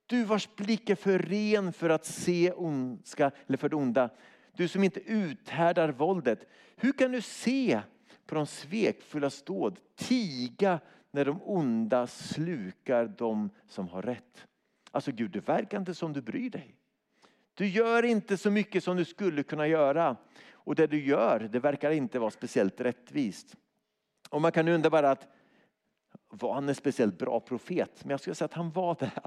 Du 0.05 0.23
vars 0.23 0.55
blick 0.55 0.89
är 0.89 0.95
för 0.95 1.19
ren 1.19 1.73
för 1.73 1.89
att 1.89 2.05
se 2.05 2.51
ondska 2.51 3.31
eller 3.47 3.57
för 3.57 3.69
det 3.69 3.75
onda. 3.75 4.09
Du 4.53 4.67
som 4.67 4.83
inte 4.83 4.99
uthärdar 4.99 5.89
våldet. 5.89 6.49
Hur 6.75 6.91
kan 6.91 7.11
du 7.11 7.21
se 7.21 7.81
på 8.29 8.35
de 8.35 8.45
svekfulla 8.45 9.29
ståd, 9.29 9.79
tiga 9.95 10.79
när 11.11 11.25
de 11.25 11.41
onda 11.43 12.07
slukar 12.07 13.07
de 13.17 13.49
som 13.67 13.87
har 13.87 14.01
rätt? 14.01 14.47
Alltså 14.91 15.11
Gud, 15.11 15.31
det 15.31 15.47
verkar 15.47 15.79
inte 15.79 15.93
som 15.93 16.13
du 16.13 16.21
bryr 16.21 16.49
dig. 16.49 16.75
Du 17.53 17.67
gör 17.67 18.05
inte 18.05 18.37
så 18.37 18.51
mycket 18.51 18.83
som 18.83 18.97
du 18.97 19.05
skulle 19.05 19.43
kunna 19.43 19.67
göra. 19.67 20.15
Och 20.51 20.75
det 20.75 20.87
du 20.87 21.05
gör, 21.05 21.39
det 21.51 21.59
verkar 21.59 21.91
inte 21.91 22.19
vara 22.19 22.31
speciellt 22.31 22.81
rättvist. 22.81 23.55
Och 24.29 24.41
man 24.41 24.51
kan 24.51 24.67
undra 24.67 24.89
bara 24.89 25.11
att 25.11 25.27
var 26.27 26.53
han 26.53 26.69
en 26.69 26.75
speciellt 26.75 27.17
bra 27.17 27.39
profet? 27.39 28.03
Men 28.03 28.09
jag 28.09 28.19
skulle 28.19 28.35
säga 28.35 28.45
att 28.45 28.53
han 28.53 28.71
var 28.71 28.95
det. 28.99 29.21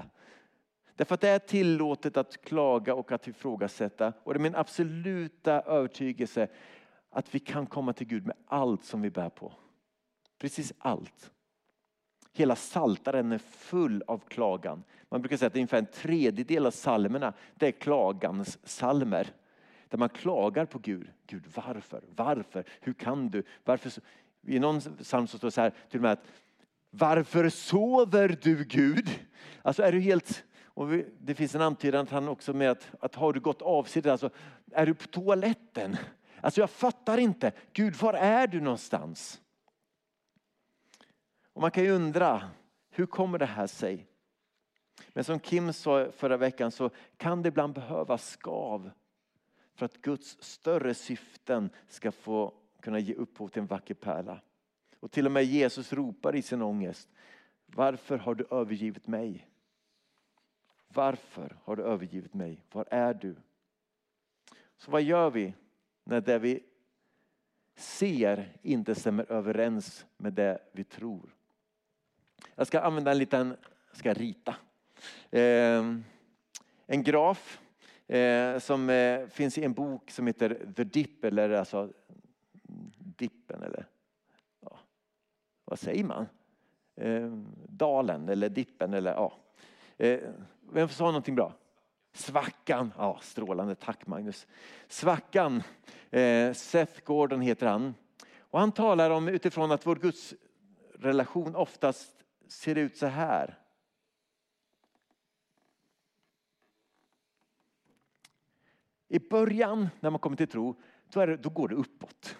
Därför 0.95 1.15
att 1.15 1.21
det 1.21 1.29
är 1.29 1.39
tillåtet 1.39 2.17
att 2.17 2.45
klaga 2.45 2.95
och 2.95 3.11
att 3.11 3.27
ifrågasätta. 3.27 4.13
Och 4.23 4.33
det 4.33 4.37
är 4.37 4.41
min 4.41 4.55
absoluta 4.55 5.61
övertygelse 5.61 6.47
att 7.13 7.35
vi 7.35 7.39
kan 7.39 7.65
komma 7.65 7.93
till 7.93 8.07
Gud 8.07 8.25
med 8.25 8.35
allt 8.45 8.83
som 8.83 9.01
vi 9.01 9.09
bär 9.09 9.29
på. 9.29 9.53
Precis 10.37 10.73
allt. 10.77 11.31
Hela 12.33 12.55
saltaren 12.55 13.31
är 13.31 13.37
full 13.37 14.03
av 14.07 14.17
klagan. 14.17 14.83
Man 15.09 15.21
brukar 15.21 15.37
säga 15.37 15.47
att 15.47 15.55
ungefär 15.55 15.77
en 15.77 15.85
tredjedel 15.85 16.65
av 16.65 16.71
salmerna 16.71 17.33
det 17.55 17.67
är 17.67 17.71
klagans 17.71 18.59
salmer. 18.63 19.27
Där 19.89 19.97
man 19.97 20.09
klagar 20.09 20.65
på 20.65 20.79
Gud. 20.79 21.11
Gud 21.27 21.43
varför? 21.55 22.03
Varför? 22.15 22.63
Hur 22.81 22.93
kan 22.93 23.29
du? 23.29 23.43
Varför? 23.63 23.91
I 24.47 24.59
någon 24.59 24.79
psalm 24.79 25.27
så 25.27 25.37
står 25.37 25.47
det 25.47 25.51
så 25.51 25.61
här 25.61 25.73
till 25.89 25.99
och 25.99 26.01
med 26.01 26.11
att 26.11 26.27
varför 26.89 27.49
sover 27.49 28.37
du 28.41 28.63
Gud? 28.63 29.09
Alltså 29.61 29.83
är 29.83 29.91
du 29.91 29.99
helt 29.99 30.43
och 30.65 30.87
det 31.19 31.35
finns 31.35 31.55
en 31.55 31.61
antydan 31.61 32.01
att 32.01 32.09
han 32.09 32.27
också 32.27 32.53
med 32.53 32.71
att, 32.71 32.87
att 32.99 33.15
har 33.15 33.33
du 33.33 33.39
gått 33.39 33.61
avsides, 33.61 34.11
alltså 34.11 34.29
är 34.71 34.85
du 34.85 34.93
på 34.93 35.07
toaletten? 35.07 35.97
Alltså 36.43 36.61
jag 36.61 36.69
fattar 36.69 37.17
inte, 37.17 37.51
Gud 37.73 37.95
var 37.95 38.13
är 38.13 38.47
du 38.47 38.61
någonstans? 38.61 39.41
Och 41.53 41.61
man 41.61 41.71
kan 41.71 41.83
ju 41.83 41.91
undra, 41.91 42.49
hur 42.89 43.05
kommer 43.05 43.37
det 43.37 43.45
här 43.45 43.67
sig? 43.67 44.07
Men 45.07 45.23
som 45.23 45.39
Kim 45.39 45.73
sa 45.73 46.11
förra 46.11 46.37
veckan 46.37 46.71
så 46.71 46.89
kan 47.17 47.41
det 47.41 47.49
ibland 47.49 47.73
behövas 47.73 48.29
skav 48.29 48.91
för 49.75 49.85
att 49.85 50.01
Guds 50.01 50.43
större 50.43 50.93
syften 50.93 51.69
ska 51.87 52.11
få 52.11 52.53
kunna 52.79 52.99
ge 52.99 53.13
upphov 53.13 53.47
till 53.47 53.61
en 53.61 53.67
vacker 53.67 53.93
pärla. 53.93 54.41
Och 54.99 55.11
till 55.11 55.25
och 55.25 55.31
med 55.31 55.43
Jesus 55.43 55.93
ropar 55.93 56.35
i 56.35 56.41
sin 56.41 56.61
ångest, 56.61 57.09
varför 57.65 58.17
har 58.17 58.35
du 58.35 58.45
övergivit 58.51 59.07
mig? 59.07 59.47
Varför 60.87 61.57
har 61.63 61.75
du 61.75 61.83
övergivit 61.83 62.33
mig? 62.33 62.63
Var 62.71 62.87
är 62.91 63.13
du? 63.13 63.35
Så 64.77 64.91
vad 64.91 65.01
gör 65.01 65.29
vi 65.29 65.53
när 66.03 66.21
det 66.21 66.39
vi 66.39 66.63
ser 67.75 68.57
inte 68.61 68.95
stämmer 68.95 69.31
överens 69.31 70.05
med 70.17 70.33
det 70.33 70.59
vi 70.71 70.83
tror? 70.83 71.35
Jag 72.55 72.67
ska 72.67 72.79
använda 72.79 73.11
en 73.11 73.17
liten, 73.17 73.55
jag 73.89 73.97
ska 73.97 74.13
rita. 74.13 74.55
Eh, 75.31 75.83
en 76.85 77.03
graf 77.03 77.61
eh, 78.07 78.59
som 78.59 78.89
eh, 78.89 79.27
finns 79.27 79.57
i 79.57 79.63
en 79.63 79.73
bok 79.73 80.11
som 80.11 80.27
heter 80.27 80.73
The 80.75 80.83
Dip 80.83 81.23
eller 81.23 81.49
alltså 81.49 81.93
Dippen 82.97 83.63
eller 83.63 83.85
ja, 84.59 84.79
vad 85.65 85.79
säger 85.79 86.03
man? 86.03 86.27
Ehm, 86.95 87.47
dalen 87.67 88.29
eller 88.29 88.49
Dippen 88.49 88.93
eller 88.93 89.11
ja. 89.11 89.33
Eh, 89.97 90.19
vem 90.71 90.89
sa 90.89 91.05
någonting 91.05 91.35
bra? 91.35 91.53
Svackan, 92.13 92.93
ja 92.97 93.19
strålande, 93.21 93.75
tack 93.75 94.07
Magnus. 94.07 94.47
Svackan, 94.87 95.63
eh, 96.09 96.53
Seth 96.53 97.03
Gordon 97.03 97.41
heter 97.41 97.67
han. 97.67 97.95
Och 98.39 98.59
han 98.59 98.71
talar 98.71 99.09
om 99.09 99.27
utifrån 99.27 99.71
att 99.71 99.85
vår 99.85 99.95
Guds 99.95 100.33
relation 100.93 101.55
oftast 101.55 102.23
ser 102.47 102.75
ut 102.75 102.97
så 102.97 103.05
här. 103.05 103.59
I 109.07 109.19
början 109.19 109.89
när 109.99 110.09
man 110.09 110.19
kommer 110.19 110.37
till 110.37 110.47
tro, 110.47 110.81
då, 111.09 111.25
det, 111.25 111.37
då 111.37 111.49
går 111.49 111.67
det 111.67 111.75
uppåt. 111.75 112.37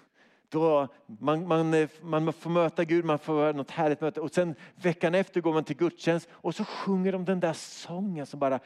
Då 0.49 0.87
man, 1.05 1.47
man, 1.47 1.87
man 2.01 2.33
får 2.33 2.49
möta 2.49 2.83
Gud, 2.83 3.05
man 3.05 3.19
får 3.19 3.53
något 3.53 3.71
härligt 3.71 4.01
möte 4.01 4.21
och 4.21 4.33
sen 4.33 4.55
veckan 4.75 5.15
efter 5.15 5.41
går 5.41 5.53
man 5.53 5.63
till 5.63 5.77
gudstjänst 5.77 6.29
och 6.31 6.55
så 6.55 6.65
sjunger 6.65 7.11
de 7.11 7.25
den 7.25 7.39
där 7.39 7.53
sången 7.53 8.25
som 8.25 8.39
bara 8.39 8.59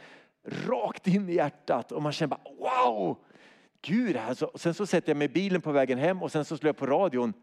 rakt 0.48 1.08
in 1.08 1.30
i 1.30 1.34
hjärtat 1.34 1.92
och 1.92 2.01
man 2.01 2.12
känner 2.12 2.38
bara 2.38 2.56
wow! 2.60 3.18
Gud 3.82 4.18
alltså. 4.18 4.51
Sen 4.56 4.74
så 4.74 4.86
sätter 4.86 5.10
jag 5.10 5.18
mig 5.18 5.25
i 5.25 5.30
bilen 5.30 5.62
på 5.62 5.72
vägen 5.72 5.98
hem 5.98 6.24
och 6.24 6.32
sen 6.32 6.46
så 6.46 6.58
slår 6.58 6.70
jag 6.70 6.77
på 6.77 6.86
radion 6.86 7.34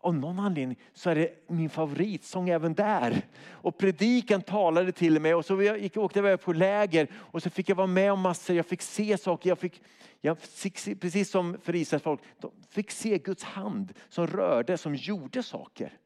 av 0.00 0.14
någon 0.14 0.38
anledning 0.38 0.78
så 0.92 1.10
är 1.10 1.14
det 1.14 1.30
min 1.46 1.70
favoritsång 1.70 2.48
även 2.48 2.74
där. 2.74 3.26
Och 3.50 3.78
predikan 3.78 4.42
talade 4.42 4.92
till 4.92 5.20
mig 5.20 5.34
och 5.34 5.44
så 5.44 5.62
gick, 5.62 5.96
åkte 5.96 6.20
jag 6.20 6.40
på 6.40 6.52
läger 6.52 7.08
och 7.14 7.42
så 7.42 7.50
fick 7.50 7.68
jag 7.68 7.76
vara 7.76 7.86
med 7.86 8.12
om 8.12 8.20
massor, 8.20 8.56
jag 8.56 8.66
fick 8.66 8.82
se 8.82 9.18
saker, 9.18 9.48
jag 9.48 9.58
fick, 9.58 9.82
jag 10.20 10.38
fick 10.38 11.00
precis 11.00 11.30
som 11.30 11.56
för 11.62 11.74
Israels 11.74 12.02
folk, 12.02 12.20
de 12.38 12.50
fick 12.70 12.90
se 12.90 13.18
Guds 13.18 13.44
hand 13.44 13.92
som 14.08 14.26
rörde, 14.26 14.78
som 14.78 14.94
gjorde 14.94 15.42
saker. 15.42 15.98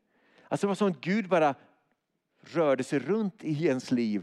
Alltså 0.49 0.67
det 0.67 0.69
var 0.69 0.75
som 0.75 0.89
att 0.89 1.01
Gud 1.01 1.29
bara 1.29 1.55
rörde 2.41 2.85
sig 2.85 2.99
runt 2.99 3.45
i 3.45 3.67
ens 3.67 3.91
liv. 3.91 4.23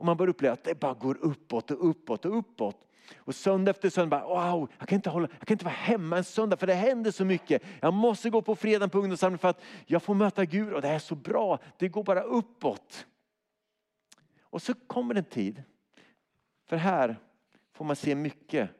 Och 0.00 0.06
man 0.06 0.16
börjar 0.16 0.30
uppleva 0.30 0.52
att 0.52 0.64
det 0.64 0.80
bara 0.80 0.94
går 0.94 1.18
uppåt 1.20 1.70
och 1.70 1.88
uppåt 1.90 2.24
och 2.24 2.38
uppåt. 2.38 2.86
Och 3.16 3.34
söndag 3.34 3.70
efter 3.70 3.90
söndag, 3.90 4.10
bara, 4.10 4.52
wow, 4.52 4.70
jag 4.78 4.88
kan, 4.88 4.96
inte 4.96 5.10
hålla, 5.10 5.28
jag 5.38 5.48
kan 5.48 5.54
inte 5.54 5.64
vara 5.64 5.74
hemma 5.74 6.16
en 6.16 6.24
söndag 6.24 6.56
för 6.56 6.66
det 6.66 6.74
händer 6.74 7.10
så 7.10 7.24
mycket. 7.24 7.62
Jag 7.80 7.94
måste 7.94 8.30
gå 8.30 8.42
på 8.42 8.56
fredag 8.56 8.88
på 8.88 8.98
ungdomssamling 8.98 9.38
för 9.38 9.48
att 9.48 9.62
jag 9.86 10.02
får 10.02 10.14
möta 10.14 10.44
Gud 10.44 10.72
och 10.72 10.82
det 10.82 10.88
är 10.88 10.98
så 10.98 11.14
bra. 11.14 11.58
Det 11.78 11.88
går 11.88 12.04
bara 12.04 12.22
uppåt. 12.22 13.06
Och 14.40 14.62
så 14.62 14.74
kommer 14.74 15.14
en 15.14 15.24
tid, 15.24 15.62
för 16.66 16.76
här 16.76 17.16
får 17.72 17.84
man 17.84 17.96
se 17.96 18.14
mycket 18.14 18.70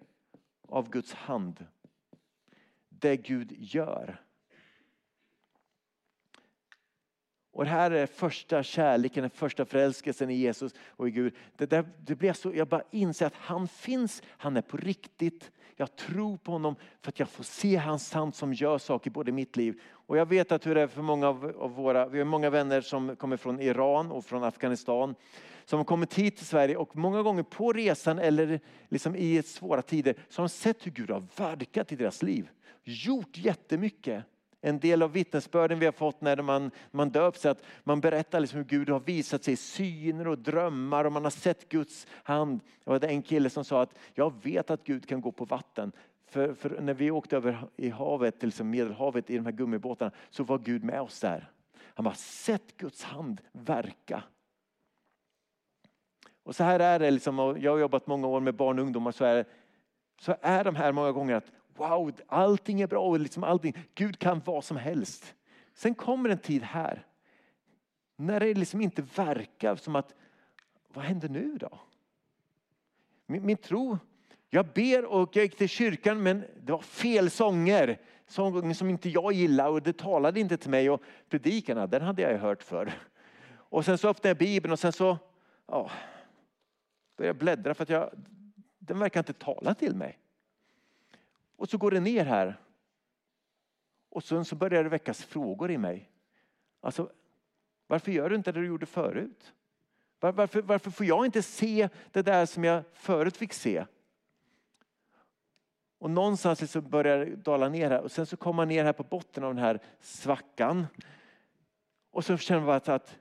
av 0.69 0.91
Guds 0.91 1.13
hand. 1.13 1.67
Det 2.89 3.17
Gud 3.17 3.53
gör. 3.59 4.21
Och 7.53 7.65
det 7.65 7.71
här 7.71 7.91
är 7.91 8.07
första 8.07 8.63
kärleken, 8.63 9.23
den 9.23 9.31
första 9.31 9.65
förälskelsen 9.65 10.31
i 10.31 10.35
Jesus 10.35 10.75
och 10.89 11.09
i 11.09 11.11
Gud. 11.11 11.35
Det, 11.57 11.67
där, 11.67 11.85
det 11.99 12.15
blir 12.15 12.33
så, 12.33 12.53
jag 12.55 12.69
bara 12.69 12.83
inser 12.91 13.27
att 13.27 13.35
han 13.37 13.69
finns, 13.69 14.23
han 14.27 14.57
är 14.57 14.63
på 14.63 14.77
riktigt. 14.77 15.51
Jag 15.77 15.97
tror 15.97 16.37
på 16.37 16.53
honom 16.53 16.77
för 17.03 17.09
att 17.09 17.19
jag 17.19 17.29
får 17.29 17.45
se 17.45 17.77
hans 17.77 18.13
hand 18.13 18.35
som 18.35 18.55
gör 18.55 18.79
saker 18.79 19.11
både 19.11 19.31
i 19.31 19.33
mitt 19.33 19.57
liv. 19.57 19.81
Och 19.91 20.17
jag 20.17 20.27
vet 20.27 20.53
att 20.53 20.67
hur 20.67 20.75
det 20.75 20.81
är 20.81 20.87
för 20.87 21.03
många 21.03 21.29
av, 21.29 21.57
av 21.59 21.71
våra, 21.75 22.09
vi 22.09 22.19
har 22.19 22.25
många 22.25 22.51
vänner 22.51 22.81
som 22.81 23.17
kommer 23.17 23.37
från 23.37 23.61
Iran 23.61 24.11
och 24.11 24.25
från 24.25 24.45
Afghanistan. 24.45 25.15
Som 25.65 25.79
har 25.79 25.85
kommit 25.85 26.15
hit 26.15 26.37
till 26.37 26.47
Sverige 26.47 26.77
och 26.77 26.97
många 26.97 27.23
gånger 27.23 27.43
på 27.43 27.73
resan 27.73 28.19
eller 28.19 28.61
liksom 28.89 29.17
i 29.17 29.43
svåra 29.43 29.83
tider 29.83 30.15
så 30.29 30.43
har 30.43 30.49
de 30.49 30.53
sett 30.53 30.87
hur 30.87 30.91
Gud 30.91 31.11
har 31.11 31.25
verkat 31.37 31.93
i 31.93 31.97
deras 31.97 32.23
liv. 32.23 32.49
Gjort 32.85 33.37
jättemycket. 33.37 34.25
En 34.61 34.79
del 34.79 35.03
av 35.03 35.13
vittnesbörden 35.13 35.79
vi 35.79 35.85
har 35.85 35.93
fått 35.93 36.21
när 36.21 36.43
man, 36.43 36.71
man 36.91 37.11
döps 37.11 37.47
är 37.47 37.51
att 37.51 37.63
man 37.85 38.01
berättar 38.01 38.41
liksom 38.41 38.57
hur 38.57 38.65
Gud 38.65 38.89
har 38.89 39.01
visat 39.01 39.45
sig 39.45 39.55
i 39.55 39.57
syner 39.57 40.29
och 40.29 40.39
drömmar 40.39 41.05
och 41.05 41.13
man 41.13 41.25
har 41.25 41.31
sett 41.31 41.69
Guds 41.69 42.07
hand. 42.13 42.61
Det 42.85 42.91
var 42.91 43.05
en 43.05 43.23
kille 43.23 43.51
som 43.51 43.65
sa 43.65 43.83
att 43.83 43.99
jag 44.15 44.35
vet 44.43 44.71
att 44.71 44.85
Gud 44.85 45.09
kan 45.09 45.21
gå 45.21 45.33
på 45.33 45.45
vatten. 45.45 45.93
För, 46.27 46.55
för 46.55 46.81
när 46.81 46.95
vi 46.95 47.11
åkte 47.11 47.37
över 47.37 47.69
i 47.77 47.89
havet, 47.89 48.39
till 48.39 48.49
liksom 48.49 48.71
Medelhavet 48.71 49.31
i 49.31 49.37
de 49.37 49.45
här 49.45 49.53
gummibåtarna 49.53 50.11
så 50.31 50.45
var 50.45 50.59
Gud 50.59 50.85
med 50.85 51.01
oss 51.01 51.21
där. 51.21 51.51
Han 51.95 52.07
har 52.07 52.13
sett 52.13 52.77
Guds 52.77 53.03
hand 53.03 53.41
verka. 53.53 54.23
Och 56.43 56.57
så 56.57 56.65
här 56.65 56.81
är 56.81 56.99
det, 56.99 57.11
liksom, 57.11 57.57
jag 57.61 57.71
har 57.73 57.79
jobbat 57.79 58.07
många 58.07 58.27
år 58.27 58.41
med 58.41 58.55
barn 58.55 58.79
och 58.79 58.85
ungdomar, 58.85 59.13
så 59.13 59.25
är, 59.25 59.45
så 60.21 60.37
är 60.41 60.65
de 60.65 60.77
här 60.77 60.93
många 60.93 61.13
gånger 61.13 61.35
att 61.35 61.53
wow, 61.81 62.13
allting 62.27 62.81
är 62.81 62.87
bra. 62.87 63.17
Liksom 63.17 63.45
allting. 63.45 63.75
Gud 63.95 64.19
kan 64.19 64.43
vad 64.45 64.65
som 64.65 64.77
helst. 64.77 65.35
Sen 65.75 65.95
kommer 65.95 66.29
en 66.29 66.39
tid 66.39 66.63
här 66.63 67.07
när 68.17 68.41
det 68.41 68.55
liksom 68.55 68.81
inte 68.81 69.03
verkar 69.03 69.77
som 69.77 69.97
att, 69.97 70.15
vad 70.89 71.05
händer 71.05 71.29
nu 71.29 71.57
då? 71.61 71.79
Min, 73.27 73.47
min 73.47 73.57
tro, 73.57 73.99
jag 74.51 74.67
ber 74.67 75.05
och 75.05 75.37
jag 75.37 75.43
gick 75.43 75.57
till 75.57 75.69
kyrkan 75.69 76.23
men 76.23 76.45
det 76.63 76.73
var 76.73 76.81
fel 76.81 77.31
sånger. 77.31 78.01
Sånger 78.27 78.75
som 78.75 78.91
inte 78.91 79.09
jag 79.09 79.33
gillade 79.33 79.71
och 79.71 79.83
det 79.83 79.99
talade 79.99 80.41
inte 80.41 80.57
till 80.57 80.71
mig. 80.71 80.91
Och 80.91 81.03
predikarna, 81.29 81.87
den 81.87 82.03
hade 82.03 82.23
jag 82.23 82.39
hört 82.39 82.63
för. 82.63 82.93
Och 83.53 83.85
sen 83.85 83.99
så 83.99 84.09
öppnade 84.09 84.29
jag 84.29 84.37
Bibeln 84.37 84.73
och 84.73 84.79
sen 84.79 84.93
så 84.93 85.19
ja, 85.67 85.91
började 87.17 87.29
jag 87.29 87.37
bläddra 87.37 87.75
för 87.75 87.83
att 87.83 87.91
jag, 87.91 88.11
den 88.79 88.99
verkar 88.99 89.21
inte 89.21 89.33
tala 89.33 89.75
till 89.75 89.97
mig. 89.97 90.19
Och 91.61 91.69
så 91.69 91.79
går 91.79 91.91
det 91.91 92.01
ner 92.01 92.25
här. 92.25 92.61
Och 94.09 94.25
sen 94.25 94.45
så 94.45 94.57
börjar 94.57 94.83
det 94.83 94.89
väckas 94.89 95.25
frågor 95.25 95.71
i 95.71 95.79
mig. 95.79 96.11
Alltså, 96.81 97.13
varför 97.87 98.13
gör 98.13 98.31
du 98.31 98.37
inte 98.37 98.53
det 98.53 98.61
du 98.61 98.67
gjorde 98.67 98.87
förut? 98.87 99.53
Var, 100.21 100.33
varför, 100.33 100.63
varför 100.63 100.91
får 100.91 101.07
jag 101.07 101.25
inte 101.25 101.43
se 101.43 101.89
det 102.11 102.23
där 102.23 102.47
som 102.47 102.65
jag 102.65 102.83
förut 102.93 103.37
fick 103.37 103.53
se? 103.53 103.87
Och 105.99 106.11
någonstans 106.11 106.71
så 106.71 106.81
börjar 106.81 107.19
det 107.19 107.37
dala 107.37 107.69
ner 107.69 107.91
här 107.91 108.01
och 108.01 108.13
sen 108.13 108.27
så 108.27 108.37
kommer 108.37 108.57
man 108.57 108.69
ner 108.69 108.85
här 108.85 108.93
på 108.93 109.03
botten 109.03 109.45
av 109.45 109.55
den 109.55 109.65
här 109.65 109.81
svackan. 110.01 110.87
Och 112.11 112.25
så 112.25 112.37
känner 112.37 112.67
man 112.67 112.81
att 112.85 113.19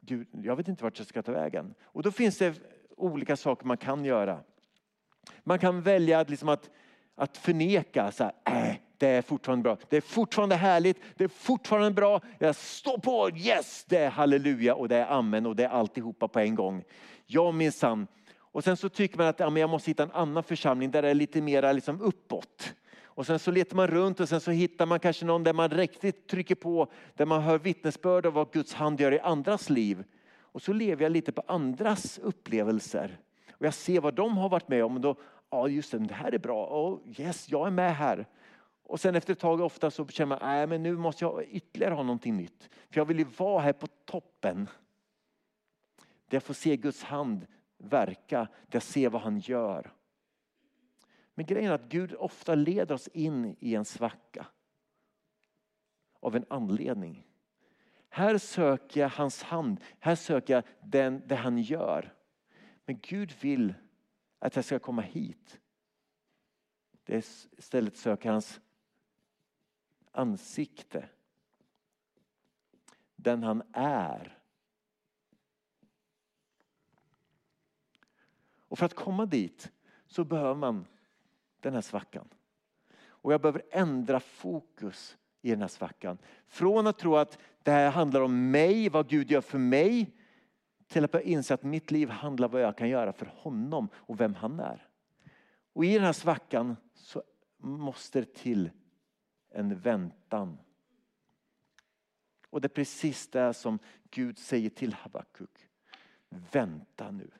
Gud, 0.00 0.28
jag 0.32 0.56
vet 0.56 0.68
inte 0.68 0.84
vart 0.84 0.98
jag 0.98 1.06
ska 1.06 1.22
ta 1.22 1.32
vägen. 1.32 1.74
Och 1.82 2.02
då 2.02 2.10
finns 2.10 2.38
det 2.38 2.60
olika 2.96 3.36
saker 3.36 3.66
man 3.66 3.76
kan 3.76 4.04
göra. 4.04 4.40
Man 5.42 5.58
kan 5.58 5.82
välja 5.82 6.20
att, 6.20 6.30
liksom 6.30 6.48
att 6.48 6.70
att 7.20 7.36
förneka, 7.36 8.12
så 8.12 8.24
här, 8.24 8.32
äh, 8.44 8.74
det 8.98 9.06
är 9.06 9.22
fortfarande 9.22 9.62
bra. 9.62 9.76
Det 9.88 9.96
är 9.96 10.00
fortfarande 10.00 10.54
härligt, 10.54 10.96
det 11.16 11.24
är 11.24 11.28
fortfarande 11.28 11.90
bra. 11.90 12.20
Jag 12.38 12.56
står 12.56 12.98
på, 12.98 13.30
yes, 13.36 13.84
det 13.88 13.96
är 13.96 14.10
halleluja 14.10 14.74
och 14.74 14.88
det 14.88 14.96
är 14.96 15.06
amen 15.06 15.46
och 15.46 15.56
det 15.56 15.64
är 15.64 15.68
alltihopa 15.68 16.28
på 16.28 16.40
en 16.40 16.54
gång. 16.54 16.84
Ja 17.26 17.52
minsann. 17.52 18.06
Och 18.38 18.64
sen 18.64 18.76
så 18.76 18.88
tycker 18.88 19.18
man 19.18 19.26
att 19.26 19.40
ja, 19.40 19.50
men 19.50 19.60
jag 19.60 19.70
måste 19.70 19.90
hitta 19.90 20.02
en 20.02 20.10
annan 20.10 20.42
församling 20.42 20.90
där 20.90 21.02
det 21.02 21.08
är 21.08 21.14
lite 21.14 21.40
mer 21.40 21.72
liksom 21.72 22.00
uppåt. 22.00 22.74
Och 23.04 23.26
sen 23.26 23.38
så 23.38 23.50
letar 23.50 23.76
man 23.76 23.86
runt 23.86 24.20
och 24.20 24.28
sen 24.28 24.40
så 24.40 24.50
hittar 24.50 24.86
man 24.86 25.00
kanske 25.00 25.24
någon 25.24 25.44
där 25.44 25.52
man 25.52 25.68
riktigt 25.68 26.28
trycker 26.28 26.54
på, 26.54 26.92
där 27.14 27.26
man 27.26 27.42
hör 27.42 27.58
vittnesbörd 27.58 28.26
av 28.26 28.32
vad 28.32 28.52
Guds 28.52 28.74
hand 28.74 29.00
gör 29.00 29.12
i 29.12 29.20
andras 29.20 29.70
liv. 29.70 30.04
Och 30.52 30.62
så 30.62 30.72
lever 30.72 31.02
jag 31.02 31.12
lite 31.12 31.32
på 31.32 31.42
andras 31.46 32.18
upplevelser. 32.18 33.18
Och 33.52 33.66
jag 33.66 33.74
ser 33.74 34.00
vad 34.00 34.14
de 34.14 34.38
har 34.38 34.48
varit 34.48 34.68
med 34.68 34.84
om. 34.84 34.94
Och 34.94 35.00
då, 35.00 35.16
ja 35.50 35.68
just 35.68 35.90
det, 35.90 35.98
det 35.98 36.14
här 36.14 36.34
är 36.34 36.38
bra, 36.38 36.66
oh, 36.66 37.20
yes, 37.20 37.50
jag 37.50 37.66
är 37.66 37.70
med 37.70 37.96
här. 37.96 38.26
Och 38.82 39.00
sen 39.00 39.14
efter 39.14 39.32
ett 39.32 39.38
tag 39.38 39.60
ofta 39.60 39.90
så 39.90 40.06
känner 40.06 40.28
man, 40.28 40.38
nej 40.42 40.66
men 40.66 40.82
nu 40.82 40.96
måste 40.96 41.24
jag 41.24 41.44
ytterligare 41.44 41.94
ha 41.94 42.02
någonting 42.02 42.36
nytt. 42.36 42.70
För 42.90 43.00
jag 43.00 43.04
vill 43.04 43.18
ju 43.18 43.24
vara 43.24 43.60
här 43.60 43.72
på 43.72 43.86
toppen. 43.86 44.68
Där 45.98 46.36
jag 46.36 46.42
får 46.42 46.54
se 46.54 46.76
Guds 46.76 47.02
hand 47.02 47.46
verka, 47.78 48.38
där 48.38 48.76
jag 48.76 48.82
ser 48.82 49.08
vad 49.08 49.22
han 49.22 49.38
gör. 49.38 49.92
Men 51.34 51.46
grejen 51.46 51.70
är 51.70 51.74
att 51.74 51.88
Gud 51.88 52.14
ofta 52.14 52.54
leder 52.54 52.94
oss 52.94 53.08
in 53.08 53.56
i 53.60 53.74
en 53.74 53.84
svacka. 53.84 54.46
Av 56.20 56.36
en 56.36 56.44
anledning. 56.48 57.26
Här 58.08 58.38
söker 58.38 59.00
jag 59.00 59.08
hans 59.08 59.42
hand, 59.42 59.80
här 59.98 60.14
söker 60.14 60.54
jag 60.54 60.64
den, 60.80 61.22
det 61.26 61.36
han 61.36 61.58
gör. 61.58 62.14
Men 62.84 62.98
Gud 63.02 63.32
vill 63.40 63.74
att 64.40 64.56
jag 64.56 64.64
ska 64.64 64.78
komma 64.78 65.02
hit. 65.02 65.60
Det 67.04 67.14
är 67.14 67.24
istället 67.58 67.96
söka 67.96 68.32
hans 68.32 68.60
ansikte. 70.12 71.08
Den 73.16 73.42
han 73.42 73.62
är. 73.72 74.38
Och 78.68 78.78
för 78.78 78.86
att 78.86 78.94
komma 78.94 79.26
dit 79.26 79.72
så 80.06 80.24
behöver 80.24 80.54
man 80.54 80.86
den 81.60 81.74
här 81.74 81.80
svackan. 81.80 82.28
Och 83.02 83.32
jag 83.32 83.40
behöver 83.40 83.62
ändra 83.70 84.20
fokus 84.20 85.16
i 85.42 85.50
den 85.50 85.60
här 85.60 85.68
svackan. 85.68 86.18
Från 86.46 86.86
att 86.86 86.98
tro 86.98 87.16
att 87.16 87.38
det 87.62 87.70
här 87.70 87.90
handlar 87.90 88.20
om 88.20 88.50
mig, 88.50 88.88
vad 88.88 89.08
Gud 89.08 89.30
gör 89.30 89.40
för 89.40 89.58
mig, 89.58 90.16
till 90.90 91.04
att 91.04 91.12
börja 91.12 91.24
inse 91.24 91.54
att 91.54 91.62
mitt 91.62 91.90
liv 91.90 92.08
handlar 92.08 92.48
om 92.48 92.52
vad 92.52 92.62
jag 92.62 92.76
kan 92.76 92.88
göra 92.88 93.12
för 93.12 93.32
honom 93.36 93.88
och 93.94 94.20
vem 94.20 94.34
han 94.34 94.60
är. 94.60 94.88
Och 95.72 95.84
i 95.84 95.94
den 95.94 96.04
här 96.04 96.12
svackan 96.12 96.76
så 96.94 97.22
måste 97.58 98.20
det 98.20 98.34
till 98.34 98.70
en 99.50 99.80
väntan. 99.80 100.58
Och 102.50 102.60
det 102.60 102.66
är 102.66 102.68
precis 102.68 103.28
det 103.28 103.54
som 103.54 103.78
Gud 104.10 104.38
säger 104.38 104.70
till 104.70 104.92
Habakuk. 104.94 105.68
Vänta 106.28 107.10
nu. 107.10 107.30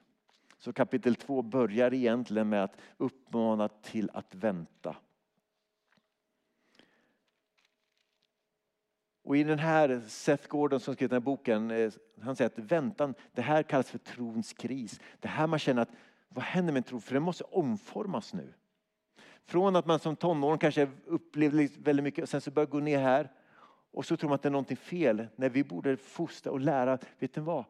Så 0.58 0.72
kapitel 0.72 1.14
2 1.14 1.42
börjar 1.42 1.94
egentligen 1.94 2.48
med 2.48 2.64
att 2.64 2.76
uppmana 2.96 3.68
till 3.68 4.10
att 4.14 4.34
vänta. 4.34 4.96
Och 9.22 9.36
i 9.36 9.44
den 9.44 9.58
här 9.58 10.00
Seth 10.08 10.48
Gordon 10.48 10.80
som 10.80 10.94
skrivit 10.94 11.10
den 11.10 11.22
här 11.22 11.24
boken, 11.24 11.70
eh, 11.70 11.92
han 12.20 12.36
säger 12.36 12.50
att 12.50 12.58
väntan, 12.58 13.14
det 13.32 13.42
här 13.42 13.62
kallas 13.62 13.90
för 13.90 13.98
trons 13.98 14.52
kris. 14.52 15.00
Det 15.20 15.28
här 15.28 15.46
man 15.46 15.58
känner 15.58 15.82
att, 15.82 15.90
vad 16.28 16.44
händer 16.44 16.72
med 16.72 16.86
tro? 16.86 17.00
För 17.00 17.14
den 17.14 17.22
måste 17.22 17.44
omformas 17.44 18.34
nu. 18.34 18.52
Från 19.44 19.76
att 19.76 19.86
man 19.86 19.98
som 19.98 20.16
tonåring 20.16 20.58
kanske 20.58 20.88
upplevde 21.06 21.68
väldigt 21.78 22.04
mycket 22.04 22.22
och 22.22 22.28
sen 22.28 22.40
så 22.40 22.50
börjar 22.50 22.66
gå 22.66 22.80
ner 22.80 22.98
här 22.98 23.30
och 23.92 24.06
så 24.06 24.16
tror 24.16 24.28
man 24.28 24.34
att 24.34 24.42
det 24.42 24.48
är 24.48 24.50
någonting 24.50 24.76
fel. 24.76 25.26
När 25.36 25.48
vi 25.48 25.64
borde 25.64 25.96
fostra 25.96 26.52
och 26.52 26.60
lära, 26.60 26.98
vet 27.18 27.34
du 27.34 27.40
vad? 27.40 27.64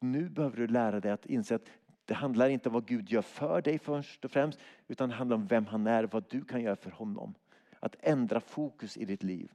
Nu 0.00 0.28
behöver 0.28 0.56
du 0.56 0.66
lära 0.66 1.00
dig 1.00 1.10
att 1.10 1.26
inse 1.26 1.54
att 1.54 1.70
det 2.04 2.14
handlar 2.14 2.48
inte 2.48 2.68
om 2.68 2.72
vad 2.72 2.86
Gud 2.86 3.10
gör 3.10 3.22
för 3.22 3.62
dig 3.62 3.78
först 3.78 4.24
och 4.24 4.30
främst, 4.30 4.58
utan 4.88 5.08
det 5.08 5.14
handlar 5.14 5.36
om 5.36 5.46
vem 5.46 5.66
han 5.66 5.86
är, 5.86 6.04
vad 6.04 6.24
du 6.28 6.44
kan 6.44 6.62
göra 6.62 6.76
för 6.76 6.90
honom. 6.90 7.34
Att 7.80 7.96
ändra 8.00 8.40
fokus 8.40 8.96
i 8.96 9.04
ditt 9.04 9.22
liv. 9.22 9.52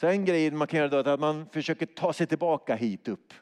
Så 0.00 0.06
en 0.06 0.24
grej 0.24 0.50
man 0.50 0.68
kan 0.68 0.78
göra 0.78 0.88
då 0.88 0.96
är 0.96 1.14
att 1.14 1.20
man 1.20 1.46
försöker 1.46 1.86
ta 1.86 2.12
sig 2.12 2.26
tillbaka 2.26 2.74
hit 2.74 3.08
upp. 3.08 3.32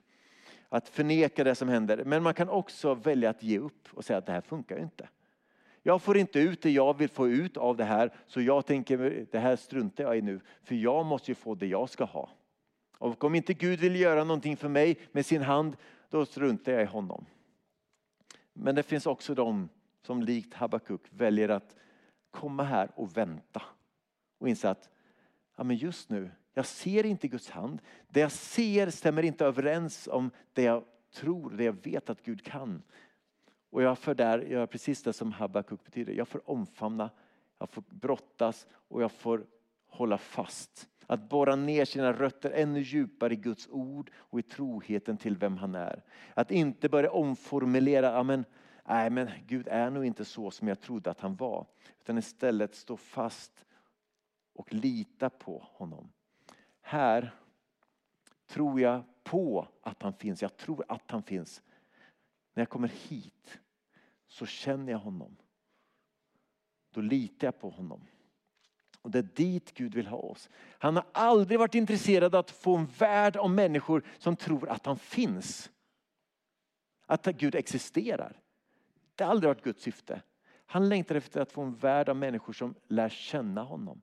Att 0.68 0.88
förneka 0.88 1.44
det 1.44 1.54
som 1.54 1.68
händer. 1.68 2.04
Men 2.04 2.22
man 2.22 2.34
kan 2.34 2.48
också 2.48 2.94
välja 2.94 3.30
att 3.30 3.42
ge 3.42 3.58
upp 3.58 3.88
och 3.90 4.04
säga 4.04 4.18
att 4.18 4.26
det 4.26 4.32
här 4.32 4.40
funkar 4.40 4.78
inte. 4.78 5.08
Jag 5.82 6.02
får 6.02 6.16
inte 6.16 6.38
ut 6.38 6.62
det 6.62 6.70
jag 6.70 6.98
vill 6.98 7.08
få 7.08 7.28
ut 7.28 7.56
av 7.56 7.76
det 7.76 7.84
här 7.84 8.14
så 8.26 8.40
jag 8.40 8.66
tänker 8.66 9.26
det 9.30 9.38
här 9.38 9.56
struntar 9.56 10.04
jag 10.04 10.18
i 10.18 10.22
nu. 10.22 10.40
För 10.62 10.74
jag 10.74 11.06
måste 11.06 11.30
ju 11.30 11.34
få 11.34 11.54
det 11.54 11.66
jag 11.66 11.90
ska 11.90 12.04
ha. 12.04 12.30
Och 12.98 13.24
om 13.24 13.34
inte 13.34 13.54
Gud 13.54 13.80
vill 13.80 14.00
göra 14.00 14.24
någonting 14.24 14.56
för 14.56 14.68
mig 14.68 14.98
med 15.12 15.26
sin 15.26 15.42
hand 15.42 15.76
då 16.10 16.26
struntar 16.26 16.72
jag 16.72 16.82
i 16.82 16.86
honom. 16.86 17.26
Men 18.52 18.74
det 18.74 18.82
finns 18.82 19.06
också 19.06 19.34
de 19.34 19.68
som 20.02 20.22
likt 20.22 20.54
Habakuk 20.54 21.00
väljer 21.10 21.48
att 21.48 21.76
komma 22.30 22.62
här 22.62 22.90
och 22.94 23.16
vänta. 23.16 23.62
Och 24.38 24.48
inse 24.48 24.70
att 24.70 24.90
ja, 25.56 25.64
men 25.64 25.76
just 25.76 26.10
nu 26.10 26.30
jag 26.56 26.66
ser 26.66 27.06
inte 27.06 27.28
Guds 27.28 27.50
hand. 27.50 27.82
Det 28.08 28.20
jag 28.20 28.32
ser 28.32 28.90
stämmer 28.90 29.22
inte 29.22 29.44
överens 29.44 30.08
om 30.12 30.30
det 30.52 30.62
jag 30.62 30.84
tror, 31.14 31.50
det 31.50 31.64
jag 31.64 31.84
vet 31.84 32.10
att 32.10 32.22
Gud 32.22 32.44
kan. 32.44 32.82
Och 33.70 33.82
jag 33.82 33.98
får 33.98 34.14
där 34.14 34.38
göra 34.38 34.66
precis 34.66 35.02
det 35.02 35.12
som 35.12 35.32
Habakuk 35.32 35.84
betyder. 35.84 36.12
Jag 36.12 36.28
får 36.28 36.50
omfamna, 36.50 37.10
jag 37.58 37.70
får 37.70 37.84
brottas 37.88 38.66
och 38.72 39.02
jag 39.02 39.12
får 39.12 39.46
hålla 39.86 40.18
fast. 40.18 40.88
Att 41.06 41.28
borra 41.28 41.56
ner 41.56 41.84
sina 41.84 42.12
rötter 42.12 42.50
ännu 42.50 42.80
djupare 42.80 43.32
i 43.32 43.36
Guds 43.36 43.68
ord 43.70 44.10
och 44.16 44.38
i 44.38 44.42
troheten 44.42 45.16
till 45.16 45.36
vem 45.36 45.56
han 45.56 45.74
är. 45.74 46.02
Att 46.34 46.50
inte 46.50 46.88
börja 46.88 47.10
omformulera, 47.10 48.16
amen, 48.16 48.44
nej 48.88 49.10
men 49.10 49.30
Gud 49.46 49.68
är 49.68 49.90
nog 49.90 50.04
inte 50.04 50.24
så 50.24 50.50
som 50.50 50.68
jag 50.68 50.80
trodde 50.80 51.10
att 51.10 51.20
han 51.20 51.36
var. 51.36 51.66
Utan 52.00 52.18
istället 52.18 52.74
stå 52.74 52.96
fast 52.96 53.64
och 54.54 54.74
lita 54.74 55.30
på 55.30 55.68
honom. 55.72 56.12
Här 56.88 57.34
tror 58.46 58.80
jag 58.80 59.02
på 59.24 59.68
att 59.80 60.02
han 60.02 60.12
finns. 60.12 60.42
Jag 60.42 60.56
tror 60.56 60.84
att 60.88 61.10
han 61.10 61.22
finns. 61.22 61.62
När 62.54 62.60
jag 62.60 62.68
kommer 62.68 62.88
hit 62.88 63.58
så 64.26 64.46
känner 64.46 64.92
jag 64.92 64.98
honom. 64.98 65.36
Då 66.90 67.00
litar 67.00 67.46
jag 67.46 67.60
på 67.60 67.70
honom. 67.70 68.06
Och 69.02 69.10
det 69.10 69.18
är 69.18 69.28
dit 69.34 69.74
Gud 69.74 69.94
vill 69.94 70.06
ha 70.06 70.16
oss. 70.18 70.48
Han 70.78 70.96
har 70.96 71.04
aldrig 71.12 71.58
varit 71.58 71.74
intresserad 71.74 72.34
av 72.34 72.38
att 72.38 72.50
få 72.50 72.76
en 72.76 72.86
värld 72.86 73.36
av 73.36 73.50
människor 73.50 74.02
som 74.18 74.36
tror 74.36 74.68
att 74.68 74.86
han 74.86 74.98
finns. 74.98 75.70
Att 77.06 77.24
Gud 77.24 77.54
existerar. 77.54 78.40
Det 79.14 79.24
har 79.24 79.30
aldrig 79.30 79.48
varit 79.48 79.64
Guds 79.64 79.82
syfte. 79.82 80.22
Han 80.66 80.88
längtar 80.88 81.14
efter 81.14 81.40
att 81.40 81.52
få 81.52 81.62
en 81.62 81.74
värld 81.74 82.08
av 82.08 82.16
människor 82.16 82.52
som 82.52 82.74
lär 82.88 83.08
känna 83.08 83.62
honom. 83.62 84.00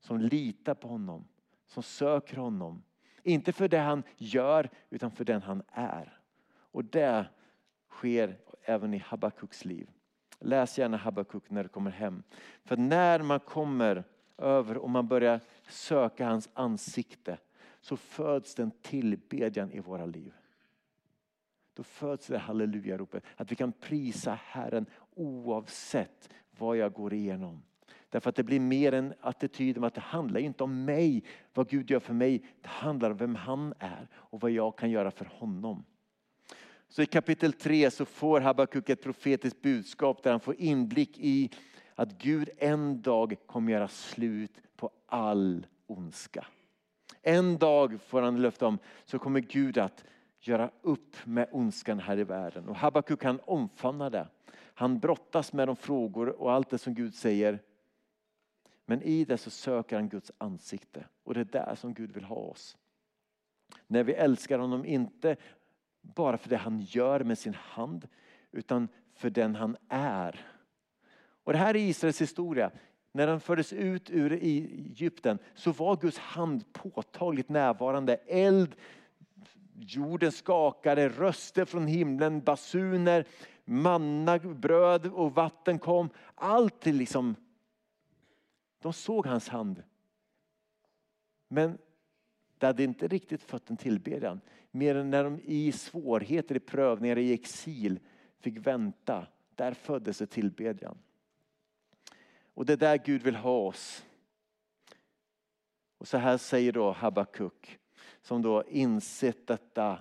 Som 0.00 0.20
litar 0.20 0.74
på 0.74 0.88
honom. 0.88 1.28
Som 1.66 1.82
söker 1.82 2.36
honom. 2.36 2.82
Inte 3.22 3.52
för 3.52 3.68
det 3.68 3.78
han 3.78 4.02
gör 4.16 4.70
utan 4.90 5.10
för 5.10 5.24
den 5.24 5.42
han 5.42 5.62
är. 5.68 6.18
Och 6.48 6.84
det 6.84 7.26
sker 7.88 8.38
även 8.62 8.94
i 8.94 8.98
Habakuks 8.98 9.64
liv. 9.64 9.90
Läs 10.38 10.78
gärna 10.78 10.96
Habakuk 10.96 11.50
när 11.50 11.62
du 11.62 11.68
kommer 11.68 11.90
hem. 11.90 12.22
För 12.64 12.76
när 12.76 13.22
man 13.22 13.40
kommer 13.40 14.04
över 14.38 14.76
och 14.76 14.90
man 14.90 15.08
börjar 15.08 15.40
söka 15.68 16.26
hans 16.26 16.48
ansikte 16.54 17.38
så 17.80 17.96
föds 17.96 18.54
den 18.54 18.70
tillbedjan 18.82 19.72
i 19.72 19.80
våra 19.80 20.06
liv. 20.06 20.32
Då 21.74 21.82
föds 21.82 22.26
det 22.26 22.38
halleluja-ropet. 22.38 23.24
Att 23.36 23.52
vi 23.52 23.56
kan 23.56 23.72
prisa 23.72 24.38
Herren 24.42 24.86
oavsett 25.14 26.28
vad 26.58 26.76
jag 26.76 26.92
går 26.92 27.12
igenom. 27.12 27.62
Därför 28.10 28.30
att 28.30 28.36
det 28.36 28.42
blir 28.42 28.60
mer 28.60 28.92
en 28.92 29.14
attityd 29.20 29.78
om 29.78 29.84
att 29.84 29.94
det 29.94 30.00
handlar 30.00 30.40
inte 30.40 30.64
om 30.64 30.84
mig, 30.84 31.24
vad 31.54 31.68
Gud 31.68 31.90
gör 31.90 32.00
för 32.00 32.14
mig. 32.14 32.44
Det 32.60 32.68
handlar 32.68 33.10
om 33.10 33.16
vem 33.16 33.34
han 33.34 33.74
är 33.78 34.08
och 34.14 34.40
vad 34.40 34.50
jag 34.50 34.78
kan 34.78 34.90
göra 34.90 35.10
för 35.10 35.30
honom. 35.32 35.84
Så 36.88 37.02
i 37.02 37.06
kapitel 37.06 37.52
3 37.52 37.90
så 37.90 38.04
får 38.04 38.40
Habakuk 38.40 38.88
ett 38.88 39.02
profetiskt 39.02 39.62
budskap 39.62 40.22
där 40.22 40.30
han 40.30 40.40
får 40.40 40.54
inblick 40.60 41.18
i 41.18 41.50
att 41.94 42.18
Gud 42.18 42.50
en 42.58 43.02
dag 43.02 43.36
kommer 43.46 43.72
göra 43.72 43.88
slut 43.88 44.60
på 44.76 44.90
all 45.06 45.66
ondska. 45.86 46.46
En 47.22 47.58
dag 47.58 48.00
får 48.00 48.22
han 48.22 48.42
löfte 48.42 48.66
om 48.66 48.78
så 49.04 49.18
kommer 49.18 49.40
Gud 49.40 49.78
att 49.78 50.04
göra 50.40 50.70
upp 50.82 51.16
med 51.24 51.48
ondskan 51.52 51.98
här 51.98 52.18
i 52.18 52.24
världen. 52.24 52.68
Och 52.68 52.76
Habakuk 52.76 53.20
kan 53.20 53.40
omfamna 53.44 54.10
det. 54.10 54.28
Han 54.74 54.98
brottas 54.98 55.52
med 55.52 55.68
de 55.68 55.76
frågor 55.76 56.28
och 56.28 56.52
allt 56.52 56.70
det 56.70 56.78
som 56.78 56.94
Gud 56.94 57.14
säger. 57.14 57.58
Men 58.86 59.02
i 59.02 59.24
det 59.24 59.38
så 59.38 59.50
söker 59.50 59.96
han 59.96 60.08
Guds 60.08 60.32
ansikte 60.38 61.06
och 61.24 61.34
det 61.34 61.40
är 61.40 61.44
där 61.44 61.74
som 61.74 61.94
Gud 61.94 62.12
vill 62.12 62.24
ha 62.24 62.36
oss. 62.36 62.76
När 63.86 64.04
vi 64.04 64.12
älskar 64.12 64.58
honom, 64.58 64.84
inte 64.84 65.36
bara 66.00 66.38
för 66.38 66.48
det 66.48 66.56
han 66.56 66.80
gör 66.80 67.20
med 67.20 67.38
sin 67.38 67.54
hand 67.54 68.08
utan 68.52 68.88
för 69.14 69.30
den 69.30 69.54
han 69.54 69.76
är. 69.88 70.46
Och 71.44 71.52
det 71.52 71.58
här 71.58 71.76
är 71.76 71.78
Israels 71.78 72.20
historia. 72.20 72.70
När 73.12 73.26
de 73.26 73.40
fördes 73.40 73.72
ut 73.72 74.10
ur 74.10 74.32
Egypten 74.32 75.38
så 75.54 75.72
var 75.72 75.96
Guds 75.96 76.18
hand 76.18 76.72
påtagligt 76.72 77.48
närvarande. 77.48 78.16
Eld, 78.26 78.76
jorden 79.74 80.32
skakade, 80.32 81.08
röster 81.08 81.64
från 81.64 81.86
himlen, 81.86 82.40
basuner, 82.40 83.24
manna, 83.64 84.38
bröd 84.38 85.06
och 85.06 85.34
vatten 85.34 85.78
kom. 85.78 86.10
Allt 86.34 86.86
liksom, 86.86 87.36
de 88.78 88.92
såg 88.92 89.26
hans 89.26 89.48
hand. 89.48 89.82
Men 91.48 91.78
det 92.58 92.66
hade 92.66 92.84
inte 92.84 93.08
riktigt 93.08 93.42
fött 93.42 93.70
en 93.70 93.76
tillbedjan. 93.76 94.40
Mer 94.70 94.94
än 94.94 95.10
när 95.10 95.24
de 95.24 95.40
i 95.44 95.72
svårigheter, 95.72 96.54
i 96.54 96.60
prövningar, 96.60 97.18
i 97.18 97.32
exil 97.32 98.00
fick 98.38 98.66
vänta. 98.66 99.26
Där 99.54 99.72
föddes 99.72 100.22
ett 100.22 100.30
tillbedjan. 100.30 100.98
Och 102.54 102.66
det 102.66 102.72
är 102.72 102.76
där 102.76 102.98
Gud 103.04 103.22
vill 103.22 103.36
ha 103.36 103.58
oss. 103.58 104.04
Och 105.98 106.08
så 106.08 106.18
här 106.18 106.38
säger 106.38 106.72
då 106.72 106.92
Habakuk 106.92 107.78
som 108.22 108.42
då 108.42 108.64
insett 108.68 109.46
detta 109.46 109.98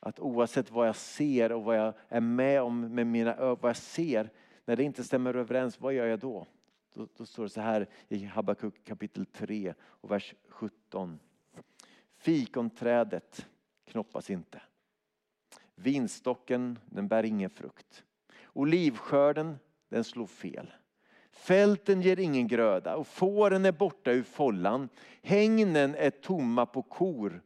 att 0.00 0.20
oavsett 0.20 0.70
vad 0.70 0.88
jag 0.88 0.96
ser 0.96 1.52
och 1.52 1.64
vad 1.64 1.78
jag 1.78 1.94
är 2.08 2.20
med 2.20 2.62
om 2.62 2.94
med 2.94 3.06
mina 3.06 3.34
ögon. 3.36 3.58
vad 3.60 3.68
jag 3.68 3.76
ser, 3.76 4.30
när 4.64 4.76
det 4.76 4.82
inte 4.82 5.04
stämmer 5.04 5.34
överens, 5.34 5.80
vad 5.80 5.92
gör 5.92 6.06
jag 6.06 6.18
då? 6.18 6.46
Då, 6.92 7.08
då 7.16 7.26
står 7.26 7.42
det 7.42 7.48
så 7.48 7.60
här 7.60 7.88
i 8.08 8.24
Habakuk 8.24 8.84
kapitel 8.84 9.26
3 9.26 9.74
och 9.80 10.10
vers 10.10 10.34
17. 10.48 11.18
Fikonträdet 12.16 13.46
knoppas 13.84 14.30
inte. 14.30 14.62
Vinstocken 15.74 16.78
den 16.86 17.08
bär 17.08 17.24
ingen 17.24 17.50
frukt. 17.50 18.04
Olivskörden 18.44 19.58
den 19.88 20.04
slår 20.04 20.26
fel. 20.26 20.72
Fälten 21.30 22.02
ger 22.02 22.18
ingen 22.18 22.48
gröda 22.48 22.96
och 22.96 23.06
fåren 23.06 23.64
är 23.64 23.72
borta 23.72 24.12
ur 24.12 24.22
follan. 24.22 24.88
Hängnen 25.22 25.94
är 25.94 26.10
tomma 26.10 26.66
på 26.66 26.82
kor. 26.82 27.42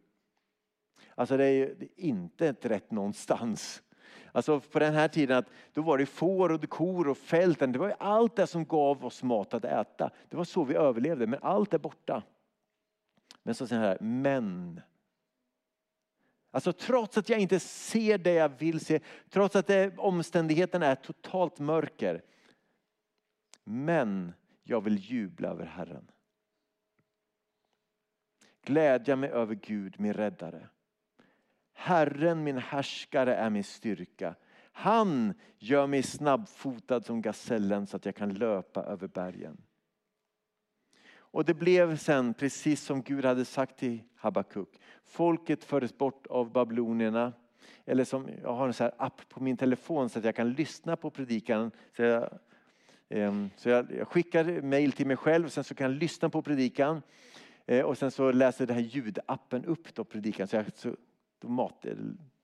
Alltså 1.14 1.36
det 1.36 1.44
är 1.44 1.88
inte 1.96 2.48
ett 2.48 2.64
rätt 2.64 2.90
någonstans. 2.90 3.82
Alltså 4.36 4.60
på 4.60 4.78
den 4.78 4.94
här 4.94 5.08
tiden 5.08 5.36
att 5.36 5.50
då 5.72 5.82
var 5.82 5.98
det 5.98 6.06
får 6.06 6.52
och 6.52 6.68
kor 6.68 7.08
och 7.08 7.18
fälten. 7.18 7.72
Det 7.72 7.78
var 7.78 7.96
allt 7.98 8.36
det 8.36 8.46
som 8.46 8.64
gav 8.64 9.04
oss 9.04 9.22
mat 9.22 9.54
att 9.54 9.64
äta. 9.64 10.10
Det 10.28 10.36
var 10.36 10.44
så 10.44 10.64
vi 10.64 10.74
överlevde 10.74 11.26
men 11.26 11.38
allt 11.42 11.74
är 11.74 11.78
borta. 11.78 12.22
Men 13.42 13.54
så 13.54 13.66
säger 13.66 13.82
han 13.82 13.88
här, 13.88 13.98
men. 14.00 14.80
Alltså 16.50 16.72
trots 16.72 17.18
att 17.18 17.28
jag 17.28 17.40
inte 17.40 17.60
ser 17.60 18.18
det 18.18 18.32
jag 18.32 18.48
vill 18.48 18.80
se, 18.80 19.00
trots 19.30 19.56
att 19.56 19.70
omständigheterna 19.96 20.86
är 20.86 20.94
totalt 20.94 21.58
mörker 21.58 22.22
men 23.64 24.32
jag 24.62 24.80
vill 24.80 24.96
jubla 24.96 25.48
över 25.48 25.66
Herren. 25.66 26.10
Glädja 28.62 29.16
mig 29.16 29.30
över 29.30 29.54
Gud, 29.54 30.00
min 30.00 30.12
räddare. 30.12 30.68
Herren 31.78 32.44
min 32.44 32.58
härskare 32.58 33.34
är 33.34 33.50
min 33.50 33.64
styrka. 33.64 34.34
Han 34.72 35.34
gör 35.58 35.86
mig 35.86 36.02
snabbfotad 36.02 37.00
som 37.00 37.22
gasellen 37.22 37.86
så 37.86 37.96
att 37.96 38.04
jag 38.04 38.14
kan 38.14 38.34
löpa 38.34 38.82
över 38.82 39.08
bergen. 39.08 39.56
Och 41.36 41.44
det 41.44 41.54
blev 41.54 41.96
sen 41.96 42.34
precis 42.34 42.82
som 42.82 43.02
Gud 43.02 43.24
hade 43.24 43.44
sagt 43.44 43.78
till 43.78 44.02
Habakuk. 44.16 44.80
Folket 45.04 45.64
fördes 45.64 45.98
bort 45.98 46.26
av 46.26 46.52
babylonierna. 46.52 47.32
Eller 47.84 48.04
som, 48.04 48.28
jag 48.42 48.54
har 48.54 48.66
en 48.66 48.74
sån 48.74 48.90
app 48.96 49.28
på 49.28 49.42
min 49.42 49.56
telefon 49.56 50.08
så 50.08 50.18
att 50.18 50.24
jag 50.24 50.36
kan 50.36 50.52
lyssna 50.52 50.96
på 50.96 51.10
predikan. 51.10 51.70
Så 51.96 52.02
jag 52.02 52.38
ehm, 53.08 53.50
så 53.56 53.68
jag 53.68 54.08
skickar 54.08 54.62
mail 54.62 54.92
till 54.92 55.06
mig 55.06 55.16
själv, 55.16 55.48
sen 55.48 55.64
så 55.64 55.74
kan 55.74 55.90
jag 55.90 56.00
lyssna 56.00 56.30
på 56.30 56.42
predikan. 56.42 57.02
Eh, 57.66 57.84
och 57.84 57.98
sen 57.98 58.10
så 58.10 58.32
läser 58.32 58.66
den 58.66 58.76
här 58.76 58.82
ljudappen 58.82 59.64
upp 59.64 59.94
då 59.94 60.04
predikan. 60.04 60.48
Så 60.48 60.56
jag 60.56 60.64
så, 60.74 60.96
mat, 61.42 61.86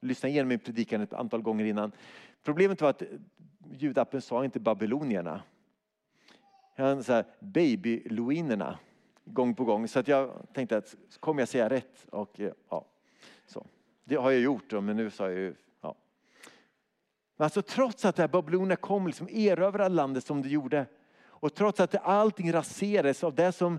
lyssnade 0.00 0.30
igenom 0.30 0.48
min 0.48 0.58
predikan 0.58 1.00
ett 1.00 1.12
antal 1.12 1.42
gånger 1.42 1.64
innan. 1.64 1.92
Problemet 2.42 2.80
var 2.80 2.90
att 2.90 3.02
ljudappen 3.70 4.22
sa 4.22 4.44
inte 4.44 4.60
babylonierna. 4.60 5.42
Han 6.76 7.04
sa 7.04 7.24
babyloinerna 7.40 8.78
gång 9.24 9.54
på 9.54 9.64
gång. 9.64 9.88
Så 9.88 9.98
att 9.98 10.08
jag 10.08 10.46
tänkte 10.52 10.76
att 10.76 10.96
kommer 11.20 11.42
jag 11.42 11.48
säga 11.48 11.70
rätt? 11.70 12.06
Och, 12.10 12.40
eh, 12.40 12.52
ja, 12.68 12.84
så. 13.46 13.66
Det 14.04 14.16
har 14.16 14.30
jag 14.30 14.40
gjort 14.40 14.70
då, 14.70 14.80
men 14.80 14.96
nu 14.96 15.10
sa 15.10 15.30
jag 15.30 15.38
ju 15.38 15.54
Alltså 17.36 17.62
trots 17.62 18.04
att 18.04 18.30
babylonierna 18.30 18.76
kom 18.76 19.06
liksom 19.06 19.28
erövrade 19.28 19.94
landet 19.94 20.24
som 20.24 20.42
de 20.42 20.48
gjorde 20.48 20.86
och 21.24 21.54
trots 21.54 21.80
att 21.80 21.94
allting 21.94 22.52
raserades 22.52 23.24
av 23.24 23.34
det 23.34 23.52
som 23.52 23.78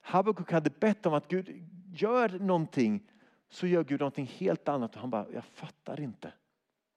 Habakuk 0.00 0.52
hade 0.52 0.70
bett 0.70 1.06
om 1.06 1.14
att 1.14 1.28
Gud 1.28 1.68
gör 1.94 2.28
någonting 2.28 3.02
så 3.52 3.66
gör 3.66 3.84
Gud 3.84 4.00
någonting 4.00 4.26
helt 4.26 4.68
annat 4.68 4.94
och 4.94 5.00
han 5.00 5.10
bara, 5.10 5.26
jag 5.32 5.44
fattar 5.44 6.00
inte. 6.00 6.32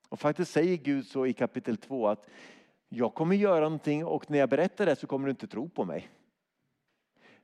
Och 0.10 0.20
faktiskt 0.20 0.52
säger 0.52 0.78
Gud 0.78 1.08
så 1.08 1.26
i 1.26 1.34
kapitel 1.34 1.78
2 1.78 2.08
att 2.08 2.30
jag 2.90 3.14
kommer 3.14 3.36
göra 3.36 3.60
någonting 3.60 4.06
och 4.06 4.32
när 4.32 4.40
jag 4.40 4.50
berättar 4.50 4.86
det 4.86 4.96
så 4.96 5.08
kommer 5.08 5.28
du 5.28 5.30
inte 5.30 5.48
tro 5.48 5.70
på 5.70 5.86
mig. 5.86 6.10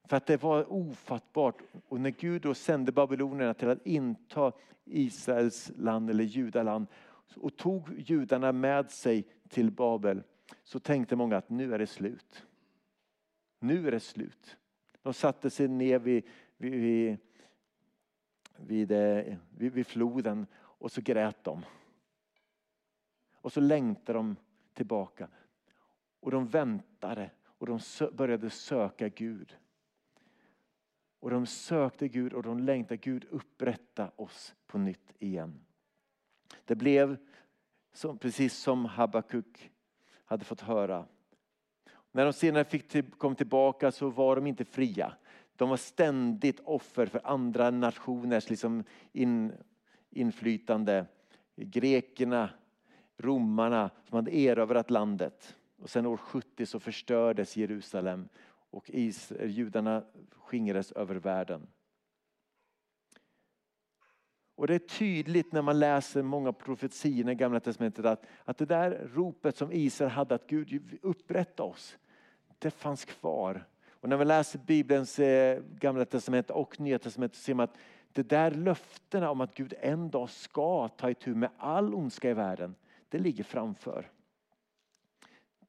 För 0.03 0.17
att 0.17 0.25
det 0.25 0.43
var 0.43 0.73
ofattbart. 0.73 1.61
Och 1.87 1.99
när 1.99 2.09
Gud 2.09 2.41
då 2.41 2.53
sände 2.53 2.91
babylonerna 2.91 3.53
till 3.53 3.69
att 3.69 3.85
inta 3.85 4.51
Israels 4.85 5.71
land 5.75 6.09
eller 6.09 6.23
judaland 6.23 6.87
och 7.35 7.57
tog 7.57 7.99
judarna 7.99 8.51
med 8.51 8.91
sig 8.91 9.27
till 9.49 9.71
Babel 9.71 10.23
så 10.63 10.79
tänkte 10.79 11.15
många 11.15 11.37
att 11.37 11.49
nu 11.49 11.73
är 11.73 11.79
det 11.79 11.87
slut. 11.87 12.45
Nu 13.59 13.87
är 13.87 13.91
det 13.91 13.99
slut. 13.99 14.57
De 15.01 15.13
satte 15.13 15.49
sig 15.49 15.67
ner 15.67 15.99
vid, 15.99 16.23
vid, 16.57 16.71
vid, 16.71 17.17
vid, 18.67 18.91
eh, 18.91 19.37
vid, 19.57 19.73
vid 19.73 19.87
floden 19.87 20.47
och 20.53 20.91
så 20.91 21.01
grät 21.01 21.43
de. 21.43 21.65
Och 23.33 23.53
så 23.53 23.61
längtade 23.61 24.19
de 24.19 24.35
tillbaka. 24.73 25.27
Och 26.19 26.31
de 26.31 26.47
väntade 26.47 27.29
och 27.43 27.67
de 27.67 27.79
började 28.13 28.49
söka 28.49 29.09
Gud. 29.09 29.57
Och 31.19 31.29
de 31.29 31.45
sökte 31.45 32.07
Gud 32.07 32.33
och 32.33 32.43
de 32.43 32.59
längtade 32.59 32.97
Gud 32.97 33.25
upprätta 33.29 34.11
oss 34.15 34.55
på 34.67 34.77
nytt 34.77 35.13
igen. 35.19 35.59
Det 36.65 36.75
blev 36.75 37.17
som, 37.93 38.17
precis 38.17 38.57
som 38.57 38.85
Habakuk 38.85 39.71
hade 40.25 40.45
fått 40.45 40.61
höra. 40.61 41.05
När 42.11 42.25
de 42.25 42.33
senare 42.33 42.63
fick 42.63 42.87
till, 42.87 43.11
kom 43.11 43.35
tillbaka 43.35 43.91
så 43.91 44.09
var 44.09 44.35
de 44.35 44.47
inte 44.47 44.65
fria. 44.65 45.13
De 45.61 45.69
var 45.69 45.77
ständigt 45.77 46.59
offer 46.59 47.05
för 47.05 47.21
andra 47.23 47.71
nationers 47.71 48.49
liksom 48.49 48.83
in, 49.11 49.53
inflytande. 50.09 51.05
Grekerna, 51.55 52.49
romarna 53.17 53.89
som 54.03 54.15
hade 54.15 54.35
erövrat 54.35 54.89
landet. 54.89 55.55
Och 55.77 55.89
sen 55.89 56.05
år 56.05 56.17
70 56.17 56.65
så 56.65 56.79
förstördes 56.79 57.57
Jerusalem 57.57 58.29
och 58.69 58.89
judarna 59.45 60.03
skingrades 60.31 60.91
över 60.91 61.15
världen. 61.15 61.67
Och 64.55 64.67
det 64.67 64.75
är 64.75 64.79
tydligt 64.79 65.51
när 65.51 65.61
man 65.61 65.79
läser 65.79 66.23
många 66.23 66.53
profetier 66.53 67.29
i 67.29 67.35
Gamla 67.35 67.59
Testamentet 67.59 68.05
att, 68.05 68.25
att 68.45 68.57
det 68.57 68.65
där 68.65 69.09
ropet 69.13 69.57
som 69.57 69.71
Israel 69.71 70.11
hade 70.11 70.35
att 70.35 70.47
Gud 70.47 70.99
upprätta 71.01 71.63
oss, 71.63 71.97
det 72.59 72.71
fanns 72.71 73.05
kvar. 73.05 73.67
Och 74.01 74.09
när 74.09 74.17
man 74.17 74.27
läser 74.27 74.59
Bibelns 74.59 75.19
eh, 75.19 75.61
Gamla 75.79 76.05
Testament 76.05 76.49
och 76.49 76.79
Nya 76.79 76.99
Testament 76.99 77.35
så 77.35 77.41
ser 77.41 77.53
man 77.53 77.63
att 77.63 77.77
det 78.11 78.29
där 78.29 78.51
löftena 78.51 79.29
om 79.29 79.41
att 79.41 79.55
Gud 79.55 79.73
en 79.79 80.09
dag 80.09 80.29
ska 80.29 80.87
ta 80.87 81.09
itu 81.09 81.35
med 81.35 81.49
all 81.57 81.93
ondska 81.95 82.29
i 82.29 82.33
världen, 82.33 82.75
det 83.09 83.19
ligger 83.19 83.43
framför. 83.43 84.11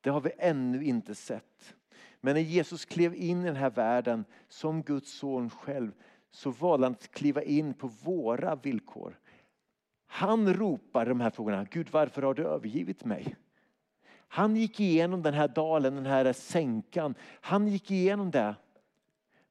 Det 0.00 0.10
har 0.10 0.20
vi 0.20 0.30
ännu 0.38 0.84
inte 0.84 1.14
sett. 1.14 1.74
Men 2.20 2.34
när 2.34 2.42
Jesus 2.42 2.84
klev 2.84 3.14
in 3.14 3.42
i 3.42 3.44
den 3.44 3.56
här 3.56 3.70
världen 3.70 4.24
som 4.48 4.82
Guds 4.82 5.12
son 5.12 5.50
själv 5.50 5.92
så 6.30 6.50
valde 6.50 6.86
han 6.86 6.92
att 6.92 7.10
kliva 7.10 7.42
in 7.42 7.74
på 7.74 7.86
våra 7.86 8.54
villkor. 8.54 9.18
Han 10.06 10.54
ropar 10.54 11.06
de 11.06 11.20
här 11.20 11.30
frågorna, 11.30 11.66
Gud 11.70 11.88
varför 11.90 12.22
har 12.22 12.34
du 12.34 12.44
övergivit 12.44 13.04
mig? 13.04 13.36
Han 14.34 14.56
gick 14.56 14.80
igenom 14.80 15.22
den 15.22 15.34
här 15.34 15.48
dalen, 15.48 15.94
den 15.94 16.06
här 16.06 16.32
sänkan. 16.32 17.14
Han 17.40 17.68
gick 17.68 17.90
igenom 17.90 18.30
det. 18.30 18.54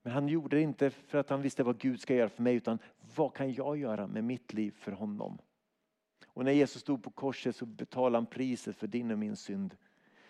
Men 0.01 0.13
han 0.13 0.27
gjorde 0.27 0.55
det 0.55 0.61
inte 0.61 0.89
för 0.89 1.17
att 1.17 1.29
han 1.29 1.41
visste 1.41 1.63
vad 1.63 1.77
Gud 1.77 2.01
ska 2.01 2.15
göra 2.15 2.29
för 2.29 2.43
mig 2.43 2.55
utan 2.55 2.79
vad 3.15 3.33
kan 3.33 3.53
jag 3.53 3.77
göra 3.77 4.07
med 4.07 4.23
mitt 4.23 4.53
liv 4.53 4.71
för 4.71 4.91
honom? 4.91 5.37
Och 6.27 6.45
när 6.45 6.51
Jesus 6.51 6.81
stod 6.81 7.03
på 7.03 7.09
korset 7.09 7.55
så 7.55 7.65
betalade 7.65 8.17
han 8.17 8.25
priset 8.25 8.75
för 8.75 8.87
din 8.87 9.11
och 9.11 9.19
min 9.19 9.35
synd. 9.35 9.77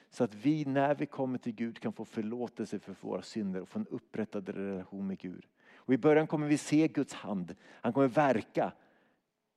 Så 0.10 0.24
att 0.24 0.36
vi 0.36 0.66
när 0.66 0.96
vi 0.96 1.06
kommer 1.06 1.38
till 1.38 1.54
Gud 1.54 1.80
kan 1.80 1.94
få 1.94 2.06
förlåtelse 2.06 2.80
för 2.80 2.96
våra 3.02 3.22
synder 3.22 3.62
och 3.62 3.70
få 3.70 3.80
en 3.80 3.88
upprättad 3.88 4.50
relation 4.50 5.08
med 5.08 5.20
Gud. 5.20 5.46
Och 5.76 5.94
I 5.94 5.98
början 5.98 6.28
kommer 6.28 6.48
vi 6.48 6.58
se 6.58 6.88
Guds 6.88 7.14
hand, 7.14 7.56
han 7.64 7.94
kommer 7.94 8.08
verka. 8.08 8.72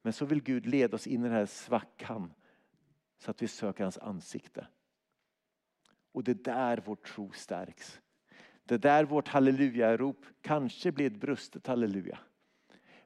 Men 0.03 0.13
så 0.13 0.25
vill 0.25 0.43
Gud 0.43 0.67
leda 0.67 0.95
oss 0.95 1.07
in 1.07 1.21
i 1.21 1.25
den 1.25 1.37
här 1.37 1.47
svackan 1.47 2.33
så 3.19 3.31
att 3.31 3.43
vi 3.43 3.49
söker 3.49 3.85
hans 3.85 3.99
ansikte. 3.99 4.67
Och 6.15 6.25
det 6.25 6.31
är 6.31 6.55
där 6.55 6.83
vår 6.85 6.97
tro 6.97 7.33
stärks. 7.33 8.01
Det 8.65 8.75
är 8.75 8.79
där 8.79 9.05
vårt 9.05 9.29
halleluja-rop 9.29 10.27
kanske 10.41 10.93
blir 10.93 11.07
ett 11.07 11.21
brustet 11.21 11.67
halleluja. 11.67 12.19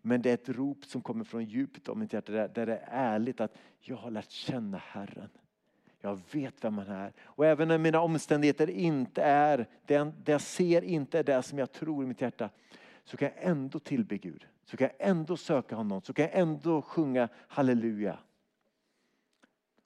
Men 0.02 0.22
det 0.22 0.30
är 0.30 0.34
ett 0.34 0.48
rop 0.48 0.84
som 0.84 1.00
kommer 1.00 1.24
från 1.24 1.44
djupet 1.44 1.88
av 1.88 1.96
mitt 1.96 2.12
hjärta 2.12 2.32
där 2.32 2.66
det 2.66 2.76
är 2.76 2.88
ärligt 2.90 3.40
att 3.40 3.56
jag 3.80 3.96
har 3.96 4.10
lärt 4.10 4.30
känna 4.30 4.78
Herren. 4.78 5.28
Jag 6.00 6.20
vet 6.32 6.64
vem 6.64 6.78
han 6.78 6.88
är. 6.88 7.12
Och 7.20 7.46
även 7.46 7.68
när 7.68 7.78
mina 7.78 8.00
omständigheter 8.00 8.70
inte 8.70 9.22
är, 9.22 9.66
det 9.86 10.12
jag 10.24 10.40
ser 10.40 10.82
inte 10.82 11.18
är 11.18 11.24
det 11.24 11.42
som 11.42 11.58
jag 11.58 11.72
tror 11.72 12.04
i 12.04 12.06
mitt 12.06 12.20
hjärta. 12.20 12.50
Så 13.04 13.16
kan 13.16 13.30
jag 13.34 13.50
ändå 13.50 13.78
tillbe 13.78 14.18
Gud. 14.18 14.46
Så 14.64 14.76
kan 14.76 14.88
jag 14.98 15.08
ändå 15.08 15.36
söka 15.36 15.76
honom. 15.76 16.02
Så 16.02 16.12
kan 16.12 16.24
jag 16.24 16.38
ändå 16.38 16.82
sjunga 16.82 17.28
halleluja. 17.48 18.18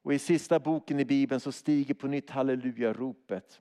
Och 0.03 0.15
i 0.15 0.19
sista 0.19 0.59
boken 0.59 1.01
i 1.01 1.05
Bibeln 1.05 1.41
så 1.41 1.53
stiger 1.53 1.95
på 1.95 2.07
nytt 2.07 2.31
halleluja-ropet. 2.31 3.61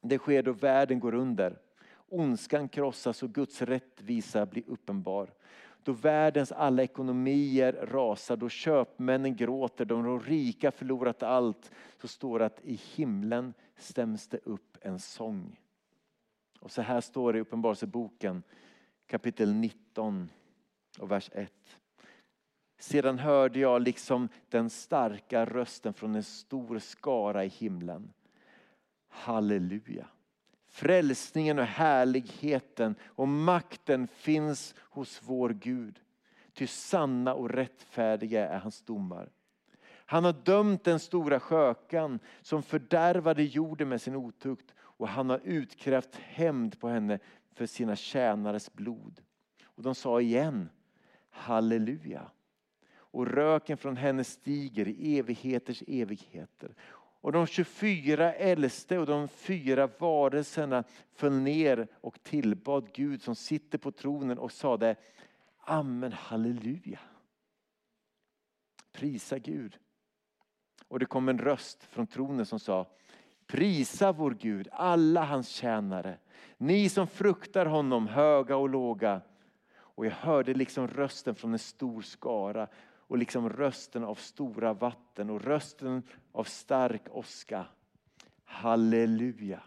Det 0.00 0.18
sker 0.18 0.42
då 0.42 0.52
världen 0.52 1.00
går 1.00 1.14
under. 1.14 1.58
Ondskan 2.08 2.68
krossas 2.68 3.22
och 3.22 3.34
Guds 3.34 3.62
rättvisa 3.62 4.46
blir 4.46 4.62
uppenbar. 4.66 5.34
Då 5.82 5.92
världens 5.92 6.52
alla 6.52 6.82
ekonomier 6.82 7.72
rasar, 7.72 8.36
då 8.36 8.48
köpmännen 8.48 9.36
gråter, 9.36 9.84
då 9.84 10.02
de 10.02 10.20
rika 10.20 10.70
förlorat 10.70 11.22
allt, 11.22 11.70
så 12.00 12.08
står 12.08 12.38
det 12.38 12.46
att 12.46 12.60
i 12.64 12.80
himlen 12.94 13.54
stäms 13.76 14.28
det 14.28 14.38
upp 14.44 14.76
en 14.80 14.98
sång. 14.98 15.60
Och 16.60 16.70
så 16.70 16.82
här 16.82 17.00
står 17.00 17.32
det 17.32 17.38
i 17.38 17.42
Uppenbarelseboken 17.42 18.42
kapitel 19.06 19.54
19 19.54 20.30
och 20.98 21.10
vers 21.10 21.30
1. 21.32 21.52
Sedan 22.78 23.18
hörde 23.18 23.58
jag 23.58 23.82
liksom 23.82 24.28
den 24.48 24.70
starka 24.70 25.44
rösten 25.44 25.94
från 25.94 26.14
en 26.14 26.22
stor 26.22 26.78
skara 26.78 27.44
i 27.44 27.48
himlen. 27.48 28.12
Halleluja! 29.08 30.06
Frälsningen 30.68 31.58
och 31.58 31.64
härligheten 31.64 32.94
och 33.02 33.28
makten 33.28 34.08
finns 34.08 34.74
hos 34.78 35.22
vår 35.24 35.50
Gud. 35.50 36.00
Ty 36.52 36.66
sanna 36.66 37.34
och 37.34 37.50
rättfärdiga 37.50 38.48
är 38.48 38.58
hans 38.58 38.82
domar. 38.82 39.30
Han 39.88 40.24
har 40.24 40.32
dömt 40.32 40.84
den 40.84 41.00
stora 41.00 41.40
skökan 41.40 42.18
som 42.42 42.62
fördärvade 42.62 43.42
jorden 43.42 43.88
med 43.88 44.00
sin 44.00 44.16
otukt 44.16 44.74
och 44.78 45.08
han 45.08 45.30
har 45.30 45.40
utkrävt 45.44 46.16
hämnd 46.16 46.80
på 46.80 46.88
henne 46.88 47.18
för 47.52 47.66
sina 47.66 47.96
tjänares 47.96 48.72
blod. 48.72 49.20
Och 49.64 49.82
de 49.82 49.94
sa 49.94 50.20
igen 50.20 50.68
halleluja. 51.30 52.30
Och 53.10 53.26
röken 53.26 53.76
från 53.76 53.96
henne 53.96 54.24
stiger 54.24 54.88
i 54.88 55.18
evigheters 55.18 55.82
evigheter. 55.86 56.74
Och 57.20 57.32
de 57.32 57.46
24 57.46 58.32
äldste 58.34 58.98
och 58.98 59.06
de 59.06 59.28
fyra 59.28 59.88
varelserna 59.98 60.84
föll 61.14 61.32
ner 61.32 61.88
och 62.00 62.22
tillbad 62.22 62.92
Gud 62.92 63.22
som 63.22 63.34
sitter 63.34 63.78
på 63.78 63.92
tronen 63.92 64.38
och 64.38 64.52
sade 64.52 64.96
Amen, 65.58 66.12
halleluja. 66.12 66.98
Prisa 68.92 69.38
Gud. 69.38 69.78
Och 70.88 70.98
det 70.98 71.06
kom 71.06 71.28
en 71.28 71.38
röst 71.38 71.84
från 71.84 72.06
tronen 72.06 72.46
som 72.46 72.58
sa 72.58 72.86
Prisa 73.46 74.12
vår 74.12 74.30
Gud, 74.30 74.68
alla 74.72 75.24
hans 75.24 75.48
tjänare. 75.48 76.18
Ni 76.56 76.88
som 76.88 77.06
fruktar 77.06 77.66
honom, 77.66 78.06
höga 78.06 78.56
och 78.56 78.68
låga. 78.68 79.20
Och 79.70 80.06
jag 80.06 80.10
hörde 80.10 80.54
liksom 80.54 80.88
rösten 80.88 81.34
från 81.34 81.52
en 81.52 81.58
stor 81.58 82.02
skara 82.02 82.68
och 83.08 83.18
liksom 83.18 83.48
rösten 83.48 84.04
av 84.04 84.14
stora 84.14 84.72
vatten 84.72 85.30
och 85.30 85.42
rösten 85.42 86.02
av 86.32 86.44
stark 86.44 87.02
åska. 87.10 87.66
Halleluja. 88.44 89.62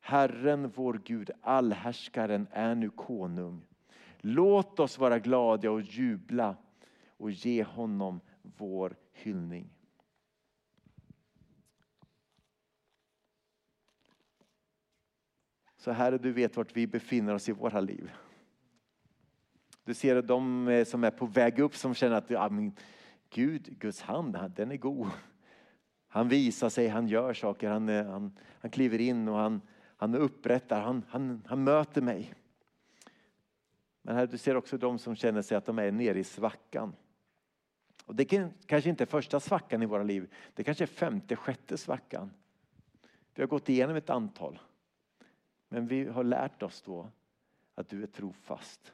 Herren 0.00 0.72
vår 0.74 1.00
Gud, 1.04 1.30
allhärskaren, 1.42 2.46
är 2.50 2.74
nu 2.74 2.90
konung. 2.90 3.66
Låt 4.18 4.80
oss 4.80 4.98
vara 4.98 5.18
glada 5.18 5.70
och 5.70 5.80
jubla 5.80 6.56
och 7.08 7.30
ge 7.30 7.64
honom 7.64 8.20
vår 8.42 8.96
hyllning. 9.12 9.70
Så 15.76 15.90
Herre, 15.90 16.18
du 16.18 16.32
vet 16.32 16.56
vart 16.56 16.76
vi 16.76 16.86
befinner 16.86 17.34
oss 17.34 17.48
i 17.48 17.52
våra 17.52 17.80
liv. 17.80 18.10
Du 19.90 19.94
ser 19.94 20.22
de 20.22 20.84
som 20.86 21.04
är 21.04 21.10
på 21.10 21.26
väg 21.26 21.58
upp 21.58 21.76
som 21.76 21.94
känner 21.94 22.16
att 22.16 22.30
ja, 22.30 22.48
men 22.48 22.72
Gud, 23.30 23.78
Guds 23.78 24.00
hand, 24.00 24.38
den 24.56 24.70
är 24.70 24.76
god. 24.76 25.08
Han 26.08 26.28
visar 26.28 26.68
sig, 26.68 26.88
han 26.88 27.08
gör 27.08 27.34
saker, 27.34 27.70
han, 27.70 27.88
eh, 27.88 28.06
han, 28.06 28.38
han 28.60 28.70
kliver 28.70 29.00
in 29.00 29.28
och 29.28 29.36
han, 29.36 29.60
han 29.96 30.14
upprättar, 30.14 30.80
han, 30.80 31.04
han, 31.08 31.42
han 31.46 31.64
möter 31.64 32.02
mig. 32.02 32.34
Men 34.02 34.16
här, 34.16 34.26
du 34.26 34.38
ser 34.38 34.56
också 34.56 34.78
de 34.78 34.98
som 34.98 35.16
känner 35.16 35.42
sig 35.42 35.56
att 35.56 35.66
de 35.66 35.78
är 35.78 35.92
nere 35.92 36.18
i 36.18 36.24
svackan. 36.24 36.92
Och 38.04 38.14
det 38.14 38.24
kan, 38.24 38.52
kanske 38.66 38.90
inte 38.90 39.04
är 39.04 39.06
första 39.06 39.40
svackan 39.40 39.82
i 39.82 39.86
våra 39.86 40.02
liv, 40.02 40.32
det 40.54 40.64
kanske 40.64 40.84
är 40.84 40.86
femte, 40.86 41.36
sjätte 41.36 41.76
svackan. 41.76 42.30
Vi 43.34 43.42
har 43.42 43.48
gått 43.48 43.68
igenom 43.68 43.96
ett 43.96 44.10
antal. 44.10 44.58
Men 45.68 45.86
vi 45.86 46.08
har 46.08 46.24
lärt 46.24 46.62
oss 46.62 46.82
då 46.82 47.10
att 47.74 47.88
du 47.88 48.02
är 48.02 48.06
trofast. 48.06 48.92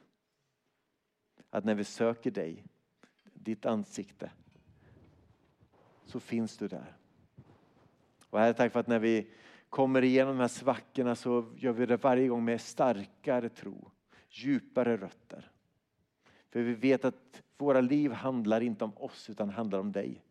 Att 1.49 1.65
när 1.65 1.75
vi 1.75 1.83
söker 1.83 2.31
dig, 2.31 2.63
ditt 3.33 3.65
ansikte, 3.65 4.31
så 6.05 6.19
finns 6.19 6.57
du 6.57 6.67
där. 6.67 6.97
Och 8.29 8.39
Herre, 8.39 8.53
tack 8.53 8.71
för 8.71 8.79
att 8.79 8.87
när 8.87 8.99
vi 8.99 9.27
kommer 9.69 10.03
igenom 10.03 10.35
de 10.35 10.41
här 10.41 10.47
svackorna 10.47 11.15
så 11.15 11.53
gör 11.57 11.71
vi 11.71 11.85
det 11.85 11.97
varje 11.97 12.27
gång 12.27 12.45
med 12.45 12.61
starkare 12.61 13.49
tro, 13.49 13.91
djupare 14.29 14.97
rötter. 14.97 15.51
För 16.49 16.61
vi 16.61 16.73
vet 16.73 17.05
att 17.05 17.43
våra 17.57 17.81
liv 17.81 18.11
handlar 18.11 18.61
inte 18.61 18.83
om 18.83 18.97
oss 18.97 19.29
utan 19.29 19.49
handlar 19.49 19.79
om 19.79 19.91
dig. 19.91 20.23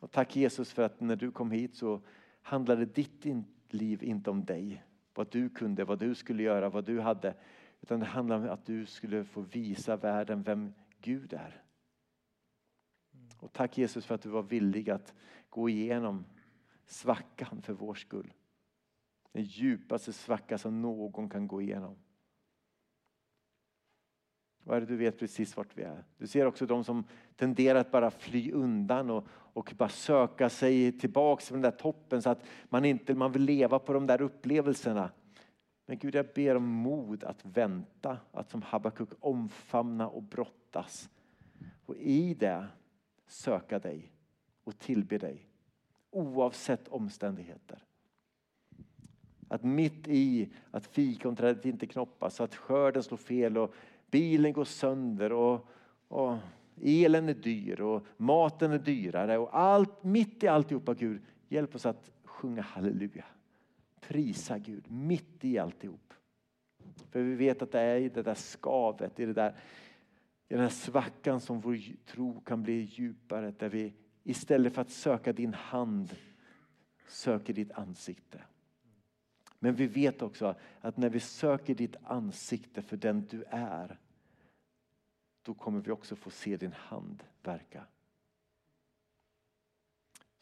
Och 0.00 0.10
tack 0.10 0.36
Jesus 0.36 0.72
för 0.72 0.82
att 0.82 1.00
när 1.00 1.16
du 1.16 1.30
kom 1.30 1.50
hit 1.50 1.76
så 1.76 2.00
handlade 2.42 2.86
ditt 2.86 3.24
liv 3.68 4.02
inte 4.02 4.30
om 4.30 4.44
dig. 4.44 4.84
Vad 5.14 5.30
du 5.30 5.48
kunde, 5.48 5.84
vad 5.84 5.98
du 5.98 6.14
skulle 6.14 6.42
göra, 6.42 6.68
vad 6.68 6.84
du 6.84 7.00
hade. 7.00 7.34
Utan 7.80 8.00
det 8.00 8.06
handlade 8.06 8.48
om 8.48 8.54
att 8.54 8.66
du 8.66 8.86
skulle 8.86 9.24
få 9.24 9.40
visa 9.40 9.96
världen 9.96 10.42
vem 10.42 10.74
Gud 11.00 11.32
är. 11.32 11.62
Och 13.38 13.52
tack 13.52 13.78
Jesus 13.78 14.06
för 14.06 14.14
att 14.14 14.22
du 14.22 14.28
var 14.28 14.42
villig 14.42 14.90
att 14.90 15.14
gå 15.48 15.68
igenom 15.68 16.24
svackan 16.86 17.62
för 17.62 17.72
vår 17.72 17.94
skull. 17.94 18.32
Den 19.32 19.44
djupaste 19.44 20.12
svacka 20.12 20.58
som 20.58 20.82
någon 20.82 21.28
kan 21.28 21.48
gå 21.48 21.62
igenom. 21.62 21.96
Och 24.64 24.76
är 24.76 24.80
det, 24.80 24.86
du 24.86 24.96
vet 24.96 25.18
precis 25.18 25.56
vart 25.56 25.78
vi 25.78 25.82
är. 25.82 26.04
Du 26.18 26.26
ser 26.26 26.46
också 26.46 26.66
de 26.66 26.84
som 26.84 27.04
tenderar 27.36 27.78
att 27.78 27.90
bara 27.90 28.10
fly 28.10 28.52
undan 28.52 29.10
och, 29.10 29.26
och 29.30 29.74
bara 29.76 29.88
söka 29.88 30.50
sig 30.50 30.98
tillbaks 30.98 31.46
till 31.46 31.52
den 31.52 31.62
där 31.62 31.70
toppen 31.70 32.22
så 32.22 32.30
att 32.30 32.44
man 32.68 32.84
inte 32.84 33.14
man 33.14 33.32
vill 33.32 33.42
leva 33.42 33.78
på 33.78 33.92
de 33.92 34.06
där 34.06 34.22
upplevelserna. 34.22 35.10
Men 35.88 35.98
Gud, 35.98 36.14
jag 36.14 36.26
ber 36.34 36.54
om 36.54 36.64
mod 36.64 37.24
att 37.24 37.44
vänta, 37.44 38.18
att 38.32 38.50
som 38.50 38.62
Habakuk 38.62 39.08
omfamna 39.20 40.08
och 40.08 40.22
brottas. 40.22 41.10
Och 41.86 41.96
i 41.96 42.34
det 42.34 42.66
söka 43.26 43.78
dig 43.78 44.12
och 44.64 44.78
tillbe 44.78 45.18
dig 45.18 45.46
oavsett 46.10 46.88
omständigheter. 46.88 47.84
Att 49.48 49.62
mitt 49.62 50.08
i 50.08 50.52
att 50.70 50.86
fikonträdet 50.86 51.64
inte 51.64 51.86
knoppas, 51.86 52.40
att 52.40 52.54
skörden 52.54 53.02
slår 53.02 53.18
fel 53.18 53.58
och 53.58 53.74
bilen 54.10 54.52
går 54.52 54.64
sönder 54.64 55.32
och, 55.32 55.68
och 56.08 56.36
elen 56.82 57.28
är 57.28 57.34
dyr 57.34 57.80
och 57.80 58.06
maten 58.16 58.72
är 58.72 58.78
dyrare 58.78 59.38
och 59.38 59.58
allt, 59.58 60.04
mitt 60.04 60.42
i 60.42 60.48
alltihopa 60.48 60.94
Gud, 60.94 61.22
hjälp 61.48 61.74
oss 61.74 61.86
att 61.86 62.10
sjunga 62.24 62.62
halleluja. 62.62 63.24
Prisa 64.08 64.58
Gud 64.58 64.90
mitt 64.90 65.44
i 65.44 65.58
alltihop. 65.58 66.14
För 67.10 67.22
vi 67.22 67.34
vet 67.34 67.62
att 67.62 67.72
det 67.72 67.80
är 67.80 67.96
i 67.96 68.08
det 68.08 68.22
där 68.22 68.34
skavet, 68.34 69.20
i, 69.20 69.24
det 69.24 69.32
där, 69.32 69.50
i 70.48 70.54
den 70.54 70.62
här 70.62 70.68
svackan 70.68 71.40
som 71.40 71.60
vår 71.60 72.04
tro 72.06 72.40
kan 72.40 72.62
bli 72.62 72.80
djupare. 72.80 73.54
Där 73.58 73.68
vi 73.68 73.94
istället 74.24 74.74
för 74.74 74.82
att 74.82 74.90
söka 74.90 75.32
din 75.32 75.54
hand 75.54 76.16
söker 77.06 77.52
ditt 77.52 77.72
ansikte. 77.72 78.42
Men 79.58 79.74
vi 79.74 79.86
vet 79.86 80.22
också 80.22 80.54
att 80.80 80.96
när 80.96 81.10
vi 81.10 81.20
söker 81.20 81.74
ditt 81.74 81.96
ansikte 82.02 82.82
för 82.82 82.96
den 82.96 83.26
du 83.26 83.44
är 83.48 83.98
då 85.42 85.54
kommer 85.54 85.80
vi 85.80 85.90
också 85.90 86.16
få 86.16 86.30
se 86.30 86.56
din 86.56 86.72
hand 86.72 87.22
verka. 87.42 87.86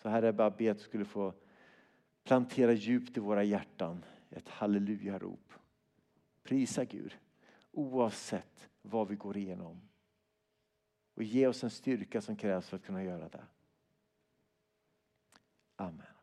Så 0.03 0.09
här 0.09 0.23
är 0.23 0.33
bara 0.33 0.51
be 0.51 0.71
att 0.71 0.79
du 0.79 0.85
skulle 0.85 1.05
få 1.05 1.35
plantera 2.27 2.73
djupt 2.73 3.17
i 3.17 3.21
våra 3.21 3.45
hjärtan 3.45 4.05
ett 4.31 4.49
halleluja-rop. 4.49 5.53
Prisa 6.43 6.85
Gud 6.85 7.17
oavsett 7.71 8.69
vad 8.83 9.09
vi 9.09 9.17
går 9.17 9.37
igenom. 9.37 9.81
Och 11.15 11.23
ge 11.23 11.47
oss 11.47 11.65
en 11.65 11.71
styrka 11.71 12.21
som 12.21 12.37
krävs 12.37 12.69
för 12.69 12.77
att 12.77 12.85
kunna 12.85 13.05
göra 13.05 13.29
det. 13.29 13.45
Amen. 15.77 16.16